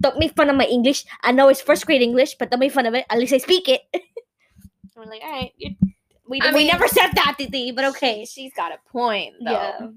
Don't 0.00 0.18
make 0.18 0.34
fun 0.34 0.50
of 0.50 0.56
my 0.56 0.64
English. 0.66 1.04
I 1.22 1.32
know 1.32 1.48
it's 1.48 1.60
first 1.60 1.84
grade 1.84 2.02
English, 2.02 2.36
but 2.36 2.50
don't 2.50 2.60
make 2.60 2.72
fun 2.72 2.86
of 2.86 2.94
it. 2.94 3.06
At 3.10 3.18
least 3.18 3.32
I 3.32 3.38
speak 3.38 3.68
it. 3.68 3.82
I'm 4.96 5.08
like, 5.08 5.22
all 5.22 5.30
right, 5.30 5.52
we, 6.28 6.40
I 6.40 6.52
we 6.52 6.58
mean- 6.58 6.68
never 6.68 6.88
said 6.88 7.08
that, 7.14 7.34
Titi, 7.36 7.72
but 7.72 7.84
okay. 7.86 8.24
she's 8.24 8.52
got 8.54 8.72
a 8.72 8.78
point 8.90 9.34
though. 9.44 9.50
Yeah. 9.52 9.88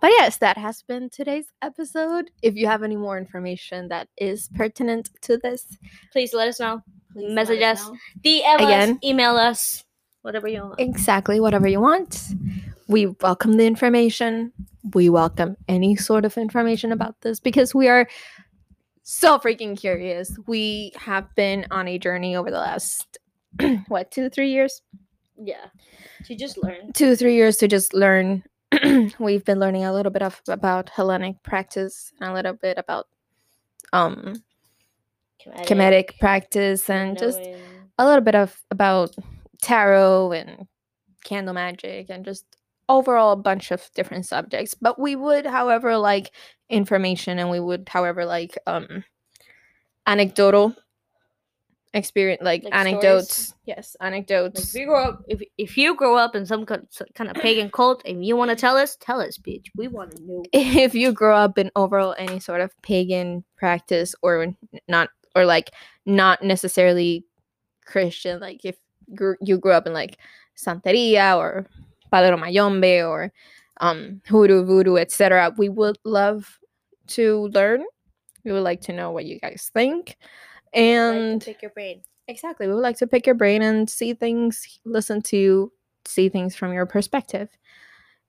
But 0.00 0.10
yes, 0.10 0.36
that 0.38 0.56
has 0.56 0.82
been 0.82 1.10
today's 1.10 1.46
episode. 1.62 2.30
If 2.42 2.54
you 2.54 2.66
have 2.66 2.82
any 2.82 2.96
more 2.96 3.18
information 3.18 3.88
that 3.88 4.08
is 4.16 4.48
pertinent 4.54 5.10
to 5.22 5.38
this, 5.38 5.76
Please 6.12 6.32
let 6.32 6.48
us 6.48 6.60
know. 6.60 6.82
please 7.12 7.32
Message 7.32 7.62
us. 7.62 7.84
know. 7.84 7.96
DM 8.24 8.54
Again. 8.56 8.90
us, 8.92 8.98
email 9.04 9.36
us, 9.36 9.84
whatever 10.22 10.46
you 10.46 10.60
want. 10.62 10.78
Exactly, 10.80 11.40
whatever 11.40 11.66
you 11.66 11.80
want. 11.80 12.28
We 12.86 13.06
welcome 13.20 13.56
the 13.56 13.66
information. 13.66 14.52
We 14.94 15.08
welcome 15.10 15.56
any 15.68 15.96
sort 15.96 16.24
of 16.24 16.38
information 16.38 16.92
about 16.92 17.20
this 17.22 17.40
because 17.40 17.74
we 17.74 17.88
are 17.88 18.08
so 19.02 19.38
freaking 19.38 19.76
curious. 19.78 20.36
We 20.46 20.92
have 20.96 21.26
been 21.34 21.66
on 21.72 21.88
a 21.88 21.98
journey 21.98 22.36
over 22.36 22.50
the 22.50 22.58
last, 22.58 23.18
what, 23.88 24.10
two, 24.12 24.30
three 24.30 24.50
years? 24.52 24.80
Yeah. 25.40 25.66
To 26.26 26.34
just 26.36 26.56
learn. 26.62 26.92
Two, 26.92 27.16
three 27.16 27.34
years 27.34 27.56
to 27.58 27.68
just 27.68 27.94
learn. 27.94 28.42
We've 29.18 29.44
been 29.44 29.58
learning 29.58 29.84
a 29.84 29.92
little 29.92 30.12
bit 30.12 30.22
of 30.22 30.40
about 30.48 30.90
Hellenic 30.90 31.42
practice 31.42 32.12
and 32.20 32.30
a 32.30 32.34
little 32.34 32.52
bit 32.54 32.78
about 32.78 33.06
um 33.92 34.42
Kemetic 35.66 36.18
practice 36.18 36.90
and 36.90 37.16
just 37.16 37.48
a 37.98 38.06
little 38.06 38.20
bit 38.20 38.34
of 38.34 38.60
about 38.70 39.14
tarot 39.62 40.32
and 40.32 40.66
candle 41.24 41.54
magic 41.54 42.06
and 42.10 42.24
just 42.24 42.44
overall 42.88 43.32
a 43.32 43.36
bunch 43.36 43.70
of 43.70 43.90
different 43.94 44.26
subjects. 44.26 44.74
But 44.74 44.98
we 45.00 45.16
would 45.16 45.46
however 45.46 45.96
like 45.98 46.32
information 46.70 47.38
and 47.38 47.50
we 47.50 47.60
would 47.60 47.88
however 47.88 48.24
like 48.24 48.58
um 48.66 49.04
anecdotal 50.06 50.74
experience 51.94 52.42
like, 52.42 52.64
Like 52.64 52.74
anecdotes 52.74 53.34
stories? 53.34 53.54
yes 53.64 53.96
Like 54.00 54.06
anecdotes 54.08 54.74
if 54.74 54.80
you 54.80 54.86
grow 54.86 55.04
up, 55.04 55.22
if, 55.28 55.42
if 55.56 55.78
you 55.78 55.94
grow 55.96 56.16
up 56.16 56.36
in 56.36 56.44
some 56.46 56.66
kind 56.66 56.86
kind 57.14 57.30
of 57.30 57.36
pagan 57.36 57.70
cult 57.70 58.02
and 58.04 58.24
you 58.24 58.36
want 58.36 58.50
to 58.50 58.56
tell 58.56 58.76
us, 58.76 58.96
tell 59.00 59.20
us, 59.20 59.38
bitch. 59.38 59.66
We 59.76 59.88
want 59.88 60.14
to 60.16 60.22
know. 60.22 60.42
if 60.52 60.94
you 60.94 61.12
grow 61.12 61.36
up 61.36 61.56
in 61.58 61.70
overall 61.76 62.14
any 62.18 62.40
sort 62.40 62.60
of 62.60 62.70
pagan 62.82 63.44
practice 63.56 64.14
or 64.22 64.54
not 64.86 65.08
or 65.34 65.44
like 65.44 65.70
not 66.06 66.42
necessarily 66.42 67.24
christian 67.84 68.38
like 68.40 68.64
if 68.64 68.76
gr- 69.14 69.40
you 69.40 69.56
grew 69.58 69.72
up 69.72 69.86
in 69.86 69.92
like 69.94 70.18
santeria 70.56 71.36
or 71.36 71.66
padre 72.10 72.36
mayombe 72.36 73.00
or 73.00 73.32
um 73.80 74.20
hoodoo 74.26 74.64
voodoo 74.64 74.96
etc 74.96 75.52
we 75.56 75.68
would 75.68 75.96
love 76.04 76.58
to 77.06 77.48
learn 77.54 77.82
we 78.44 78.52
would 78.52 78.62
like 78.62 78.80
to 78.80 78.92
know 78.92 79.10
what 79.10 79.24
you 79.24 79.38
guys 79.40 79.70
think 79.72 80.16
and 80.74 81.42
pick 81.44 81.62
your 81.62 81.70
brain. 81.72 82.02
exactly 82.28 82.66
we 82.66 82.74
would 82.74 82.80
like 82.80 82.96
to 82.98 83.06
pick 83.06 83.26
your 83.26 83.34
brain 83.34 83.62
and 83.62 83.88
see 83.88 84.14
things 84.14 84.80
listen 84.84 85.20
to 85.22 85.72
see 86.04 86.28
things 86.28 86.54
from 86.56 86.72
your 86.72 86.86
perspective 86.86 87.48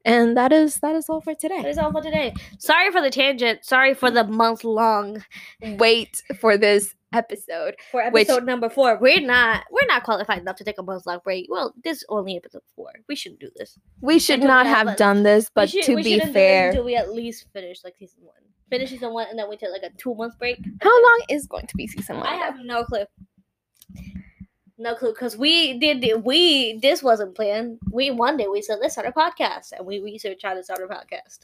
and 0.05 0.37
that 0.37 0.53
is 0.53 0.79
that 0.79 0.95
is 0.95 1.09
all 1.09 1.19
for 1.21 1.35
today 1.35 1.61
That 1.61 1.69
is 1.69 1.77
all 1.77 1.91
for 1.91 2.01
today. 2.01 2.33
Sorry 2.57 2.89
for 2.89 3.01
the 3.01 3.09
tangent. 3.09 3.65
Sorry 3.65 3.93
for 3.93 4.09
the 4.09 4.23
month 4.23 4.63
long 4.63 5.21
mm. 5.61 5.77
wait 5.77 6.23
for 6.39 6.57
this 6.57 6.95
episode. 7.11 7.75
for 7.91 8.09
Which- 8.11 8.29
episode 8.29 8.45
number 8.45 8.69
four. 8.69 8.97
We're 8.97 9.19
not 9.19 9.65
we're 9.69 9.85
not 9.87 10.03
qualified 10.03 10.39
enough 10.39 10.55
to 10.55 10.63
take 10.63 10.79
a 10.79 10.83
month 10.83 11.05
long 11.05 11.19
break. 11.21 11.47
Well, 11.49 11.73
this 11.83 11.97
is 11.97 12.05
only 12.07 12.37
episode 12.37 12.61
four. 12.77 12.91
We 13.09 13.15
shouldn't 13.17 13.41
do 13.41 13.49
this. 13.57 13.77
We 13.99 14.19
should 14.19 14.39
not 14.39 14.65
have 14.65 14.87
have 14.87 14.97
done 14.97 15.23
this, 15.23 15.51
but 15.53 15.69
should- 15.69 15.83
to 15.83 15.97
be 15.97 16.17
do 16.17 16.31
fair, 16.31 16.69
until 16.69 16.85
we 16.85 16.95
at 16.95 17.11
least 17.11 17.47
finish 17.51 17.83
like 17.83 17.97
season 17.99 18.19
one. 18.23 18.35
Finish 18.69 18.89
season 18.91 19.13
one, 19.13 19.27
and 19.29 19.37
then 19.39 19.49
we 19.49 19.57
took 19.57 19.71
like 19.71 19.83
a 19.83 19.89
two 19.97 20.13
month 20.15 20.37
break. 20.37 20.59
how 20.81 21.03
long 21.03 21.21
is 21.29 21.47
going 21.47 21.67
to 21.67 21.75
be 21.77 21.87
season 21.87 22.17
one? 22.17 22.27
I 22.27 22.35
have 22.35 22.59
no 22.63 22.83
clue. 22.83 23.05
No 24.77 24.95
clue, 24.95 25.11
because 25.11 25.35
we 25.35 25.77
did 25.79 26.23
we 26.23 26.77
this 26.79 27.03
wasn't 27.03 27.35
planned. 27.35 27.79
We 27.91 28.11
one 28.11 28.37
day 28.37 28.47
we 28.47 28.61
said 28.61 28.77
let's 28.81 28.93
start 28.93 29.07
a 29.07 29.11
podcast, 29.11 29.73
and 29.77 29.85
we 29.85 29.99
researched 29.99 30.43
how 30.43 30.53
to 30.53 30.63
start 30.63 30.79
a 30.81 30.87
podcast, 30.87 31.39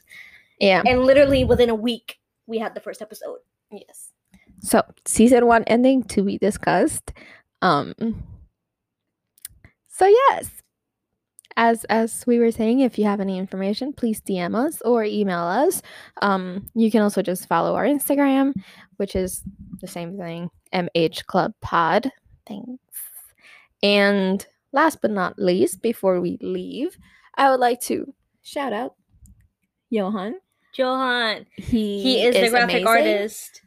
Yeah. 0.58 0.82
and 0.86 1.02
literally 1.04 1.44
within 1.44 1.68
a 1.68 1.74
week 1.74 2.18
we 2.46 2.58
had 2.58 2.74
the 2.74 2.80
first 2.80 3.02
episode. 3.02 3.38
Yes. 3.70 4.12
So 4.60 4.82
season 5.04 5.46
one 5.46 5.64
ending 5.64 6.02
to 6.04 6.22
be 6.22 6.38
discussed. 6.38 7.12
Um. 7.60 7.92
So 9.88 10.06
yes, 10.06 10.50
as 11.56 11.84
as 11.84 12.24
we 12.26 12.38
were 12.38 12.50
saying, 12.50 12.80
if 12.80 12.98
you 12.98 13.04
have 13.04 13.20
any 13.20 13.38
information, 13.38 13.92
please 13.92 14.20
DM 14.20 14.54
us 14.54 14.80
or 14.82 15.04
email 15.04 15.40
us. 15.40 15.82
Um, 16.22 16.66
you 16.74 16.90
can 16.90 17.02
also 17.02 17.22
just 17.22 17.46
follow 17.48 17.74
our 17.74 17.84
Instagram, 17.84 18.54
which 18.96 19.16
is 19.16 19.42
the 19.80 19.86
same 19.86 20.16
thing, 20.16 20.50
MH 20.72 21.26
Club 21.26 21.52
Pod. 21.60 22.10
Thanks. 22.46 22.68
And 23.82 24.46
last 24.72 25.00
but 25.02 25.10
not 25.10 25.38
least, 25.38 25.82
before 25.82 26.20
we 26.20 26.38
leave, 26.40 26.96
I 27.36 27.50
would 27.50 27.60
like 27.60 27.80
to 27.82 28.12
shout 28.42 28.72
out 28.72 28.94
Johan. 29.90 30.36
Johan, 30.74 31.46
He 31.56 32.02
he 32.02 32.22
is, 32.22 32.34
the 32.34 32.50
graphic 32.50 32.82
amazing. 32.82 32.86
artist. 32.86 33.62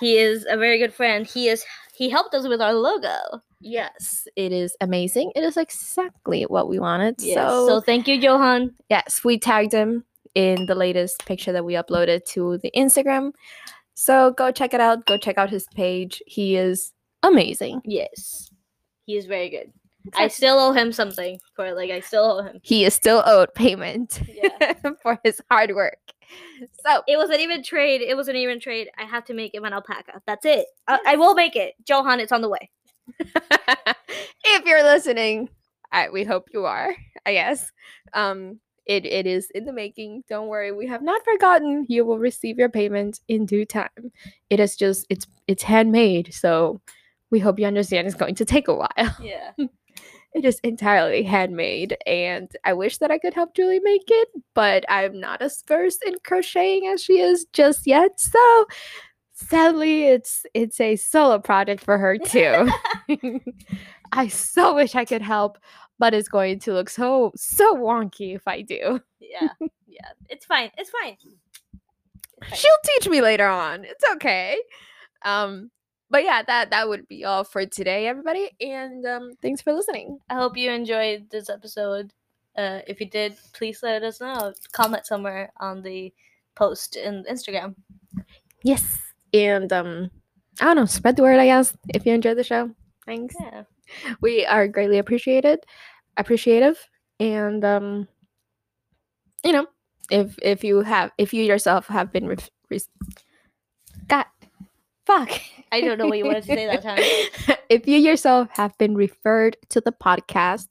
He 0.00 0.18
is 0.18 0.44
a 0.50 0.56
very 0.56 0.78
good 0.78 0.92
friend. 0.92 1.24
He 1.26 1.48
is 1.48 1.64
he 1.98 2.08
helped 2.08 2.32
us 2.34 2.46
with 2.46 2.60
our 2.62 2.72
logo. 2.74 3.16
Yes, 3.60 4.28
it 4.36 4.52
is 4.52 4.76
amazing. 4.80 5.32
It 5.34 5.42
is 5.42 5.56
exactly 5.56 6.44
what 6.44 6.68
we 6.68 6.78
wanted. 6.78 7.16
Yes. 7.18 7.34
So, 7.34 7.66
So 7.68 7.80
thank 7.80 8.06
you, 8.06 8.14
Johan. 8.14 8.74
yes, 8.88 9.24
we 9.24 9.36
tagged 9.38 9.72
him 9.72 10.04
in 10.36 10.66
the 10.66 10.76
latest 10.76 11.26
picture 11.26 11.50
that 11.52 11.64
we 11.64 11.74
uploaded 11.74 12.24
to 12.26 12.58
the 12.58 12.70
Instagram. 12.76 13.32
So 13.94 14.30
go 14.30 14.52
check 14.52 14.74
it 14.74 14.80
out. 14.80 15.06
Go 15.06 15.16
check 15.16 15.38
out 15.38 15.50
his 15.50 15.66
page. 15.74 16.22
He 16.26 16.54
is 16.54 16.92
amazing. 17.24 17.82
Yes, 17.84 18.48
he 19.06 19.16
is 19.16 19.26
very 19.26 19.48
good. 19.50 19.72
I 20.14 20.28
still 20.28 20.58
owe 20.60 20.72
him 20.72 20.92
something 20.92 21.40
for 21.56 21.74
like 21.74 21.90
I 21.90 21.98
still 22.00 22.24
owe 22.24 22.42
him. 22.42 22.60
He 22.62 22.84
is 22.84 22.94
still 22.94 23.24
owed 23.26 23.52
payment 23.54 24.22
Yeah. 24.32 24.74
for 25.02 25.18
his 25.24 25.40
hard 25.50 25.74
work. 25.74 25.98
So 26.84 27.02
It 27.06 27.16
wasn't 27.16 27.40
even 27.40 27.62
trade. 27.62 28.00
It 28.00 28.16
wasn't 28.16 28.36
even 28.36 28.60
trade. 28.60 28.88
I 28.98 29.04
have 29.04 29.24
to 29.26 29.34
make 29.34 29.54
him 29.54 29.64
an 29.64 29.72
alpaca. 29.72 30.20
That's 30.26 30.44
it. 30.44 30.66
I, 30.86 30.98
I 31.06 31.16
will 31.16 31.34
make 31.34 31.56
it. 31.56 31.74
Johan, 31.88 32.20
it's 32.20 32.32
on 32.32 32.42
the 32.42 32.48
way. 32.48 32.70
if 34.44 34.64
you're 34.64 34.82
listening, 34.82 35.48
I, 35.92 36.08
we 36.10 36.24
hope 36.24 36.48
you 36.52 36.64
are. 36.64 36.94
I 37.24 37.32
guess. 37.32 37.70
Um, 38.12 38.60
it, 38.88 39.04
it 39.04 39.26
is 39.26 39.50
in 39.50 39.66
the 39.66 39.72
making. 39.72 40.24
Don't 40.28 40.48
worry, 40.48 40.72
we 40.72 40.86
have 40.86 41.02
not 41.02 41.22
forgotten. 41.24 41.84
You 41.88 42.04
will 42.06 42.18
receive 42.18 42.58
your 42.58 42.70
payment 42.70 43.20
in 43.28 43.44
due 43.44 43.66
time. 43.66 44.12
It 44.48 44.60
is 44.60 44.76
just 44.76 45.06
it's 45.10 45.26
it's 45.46 45.62
handmade, 45.62 46.32
so 46.32 46.80
we 47.30 47.38
hope 47.38 47.58
you 47.58 47.66
understand. 47.66 48.06
It's 48.06 48.16
going 48.16 48.34
to 48.36 48.44
take 48.46 48.68
a 48.68 48.74
while. 48.74 49.16
Yeah. 49.22 49.52
It 50.34 50.44
is 50.44 50.60
entirely 50.60 51.22
handmade, 51.22 51.96
and 52.06 52.50
I 52.64 52.74
wish 52.74 52.98
that 52.98 53.10
I 53.10 53.18
could 53.18 53.34
help 53.34 53.54
Julie 53.54 53.80
make 53.80 54.04
it, 54.08 54.28
but 54.54 54.84
I'm 54.88 55.18
not 55.18 55.40
as 55.40 55.62
versed 55.66 56.02
in 56.04 56.14
crocheting 56.22 56.86
as 56.88 57.02
she 57.02 57.18
is 57.18 57.46
just 57.52 57.86
yet. 57.86 58.20
So 58.20 58.66
sadly, 59.32 60.04
it's 60.04 60.44
it's 60.54 60.80
a 60.80 60.96
solo 60.96 61.38
project 61.38 61.82
for 61.82 61.96
her 61.98 62.18
too. 62.18 62.70
I 64.12 64.28
so 64.28 64.74
wish 64.74 64.94
I 64.94 65.04
could 65.04 65.22
help, 65.22 65.58
but 65.98 66.14
it's 66.14 66.28
going 66.28 66.58
to 66.60 66.72
look 66.72 66.90
so 66.90 67.32
so 67.34 67.74
wonky 67.74 68.34
if 68.36 68.46
I 68.46 68.62
do. 68.62 69.00
yeah. 69.20 69.48
Yeah. 69.86 70.10
It's 70.28 70.44
fine. 70.44 70.70
It's 70.76 70.90
fine. 70.90 71.16
It's 71.22 72.50
fine. 72.50 72.58
She'll 72.58 72.70
teach 72.84 73.08
me 73.08 73.20
later 73.20 73.48
on. 73.48 73.84
It's 73.84 74.04
okay. 74.14 74.58
Um, 75.24 75.70
but 76.10 76.24
yeah, 76.24 76.42
that 76.42 76.70
that 76.70 76.88
would 76.88 77.06
be 77.08 77.24
all 77.24 77.44
for 77.44 77.66
today, 77.66 78.06
everybody, 78.06 78.50
and 78.60 79.04
um, 79.06 79.32
thanks 79.42 79.60
for 79.60 79.72
listening. 79.72 80.18
I 80.30 80.36
hope 80.36 80.56
you 80.56 80.70
enjoyed 80.70 81.28
this 81.30 81.50
episode. 81.50 82.12
Uh, 82.56 82.80
if 82.86 83.00
you 83.00 83.08
did, 83.08 83.36
please 83.52 83.82
let 83.82 84.02
us 84.02 84.20
know. 84.20 84.52
Comment 84.72 85.06
somewhere 85.06 85.52
on 85.60 85.82
the 85.82 86.12
post 86.54 86.96
in 86.96 87.24
Instagram. 87.30 87.74
Yes, 88.62 88.98
and 89.32 89.72
um, 89.72 90.10
I 90.60 90.64
don't 90.64 90.76
know, 90.76 90.84
spread 90.86 91.16
the 91.16 91.22
word. 91.22 91.38
I 91.38 91.46
guess 91.46 91.76
if 91.94 92.04
you 92.06 92.12
enjoyed 92.12 92.38
the 92.38 92.44
show, 92.44 92.70
thanks. 93.06 93.34
Yeah. 93.40 93.64
We 94.20 94.44
are 94.44 94.68
greatly 94.68 94.98
appreciated, 94.98 95.64
appreciative, 96.16 96.78
and 97.20 97.64
um, 97.64 98.08
you 99.44 99.52
know, 99.52 99.66
if 100.10 100.36
if 100.42 100.64
you 100.64 100.80
have 100.80 101.10
if 101.18 101.32
you 101.32 101.44
yourself 101.44 101.86
have 101.86 102.12
been 102.12 102.26
ref- 102.28 102.50
res- 102.70 102.88
God, 104.08 104.26
fuck. 105.08 105.40
I 105.72 105.80
don't 105.80 105.98
know 105.98 106.06
what 106.06 106.18
you 106.18 106.24
wanted 106.24 106.44
to 106.44 106.46
say 106.46 106.66
that 106.66 106.82
time. 106.82 107.56
if 107.68 107.86
you 107.88 107.98
yourself 107.98 108.48
have 108.52 108.76
been 108.78 108.94
referred 108.94 109.56
to 109.70 109.80
the 109.80 109.92
podcast, 109.92 110.68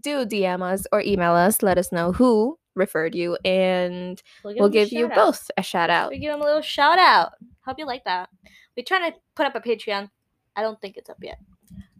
do 0.00 0.24
DM 0.26 0.62
us 0.62 0.86
or 0.92 1.00
email 1.00 1.32
us. 1.32 1.62
Let 1.62 1.78
us 1.78 1.90
know 1.90 2.12
who 2.12 2.58
referred 2.76 3.14
you, 3.14 3.36
and 3.44 4.22
we'll 4.44 4.54
them 4.54 4.64
a 4.66 4.70
give 4.70 4.92
you 4.92 5.06
out. 5.06 5.14
both 5.14 5.50
a 5.56 5.62
shout 5.62 5.90
out. 5.90 6.10
We 6.10 6.18
give 6.18 6.32
them 6.32 6.42
a 6.42 6.44
little 6.44 6.62
shout 6.62 6.98
out. 6.98 7.32
Hope 7.64 7.78
you 7.78 7.86
like 7.86 8.04
that. 8.04 8.28
We're 8.76 8.84
trying 8.84 9.10
to 9.10 9.18
put 9.34 9.46
up 9.46 9.54
a 9.56 9.60
Patreon. 9.60 10.10
I 10.54 10.62
don't 10.62 10.80
think 10.80 10.96
it's 10.96 11.10
up 11.10 11.18
yet. 11.22 11.38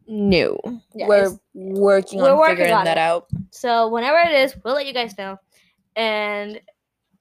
No, 0.06 0.58
Yeah, 0.94 1.06
we're 1.06 1.38
working 1.54 2.20
we're 2.20 2.32
on 2.32 2.38
working 2.38 2.56
figuring 2.56 2.74
on 2.74 2.84
that 2.84 2.96
it. 2.96 3.00
out. 3.00 3.28
So 3.50 3.88
whenever 3.88 4.18
it 4.18 4.32
is, 4.40 4.56
we'll 4.64 4.74
let 4.74 4.86
you 4.86 4.92
guys 4.94 5.16
know, 5.18 5.38
and 5.96 6.60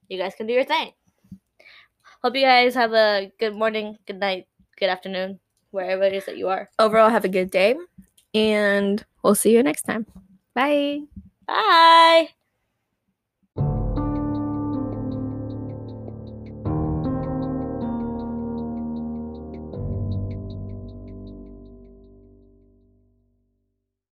you 0.07 0.17
guys 0.17 0.33
can 0.35 0.47
do 0.47 0.53
your 0.53 0.63
thing. 0.65 0.91
Hope 2.21 2.35
you 2.35 2.41
guys 2.41 2.75
have 2.75 2.93
a 2.93 3.31
good 3.39 3.55
morning, 3.55 3.97
good 4.05 4.19
night, 4.19 4.45
good 4.77 4.89
afternoon, 4.89 5.39
wherever 5.71 6.03
it 6.03 6.13
is 6.13 6.25
that 6.25 6.37
you 6.37 6.49
are. 6.49 6.69
Overall, 6.77 7.09
have 7.09 7.23
a 7.23 7.29
good 7.29 7.49
day, 7.49 7.75
and 8.33 9.05
we'll 9.23 9.35
see 9.35 9.53
you 9.53 9.63
next 9.63 9.83
time. 9.83 10.05
Bye. 10.53 11.01
Bye. 11.47 12.29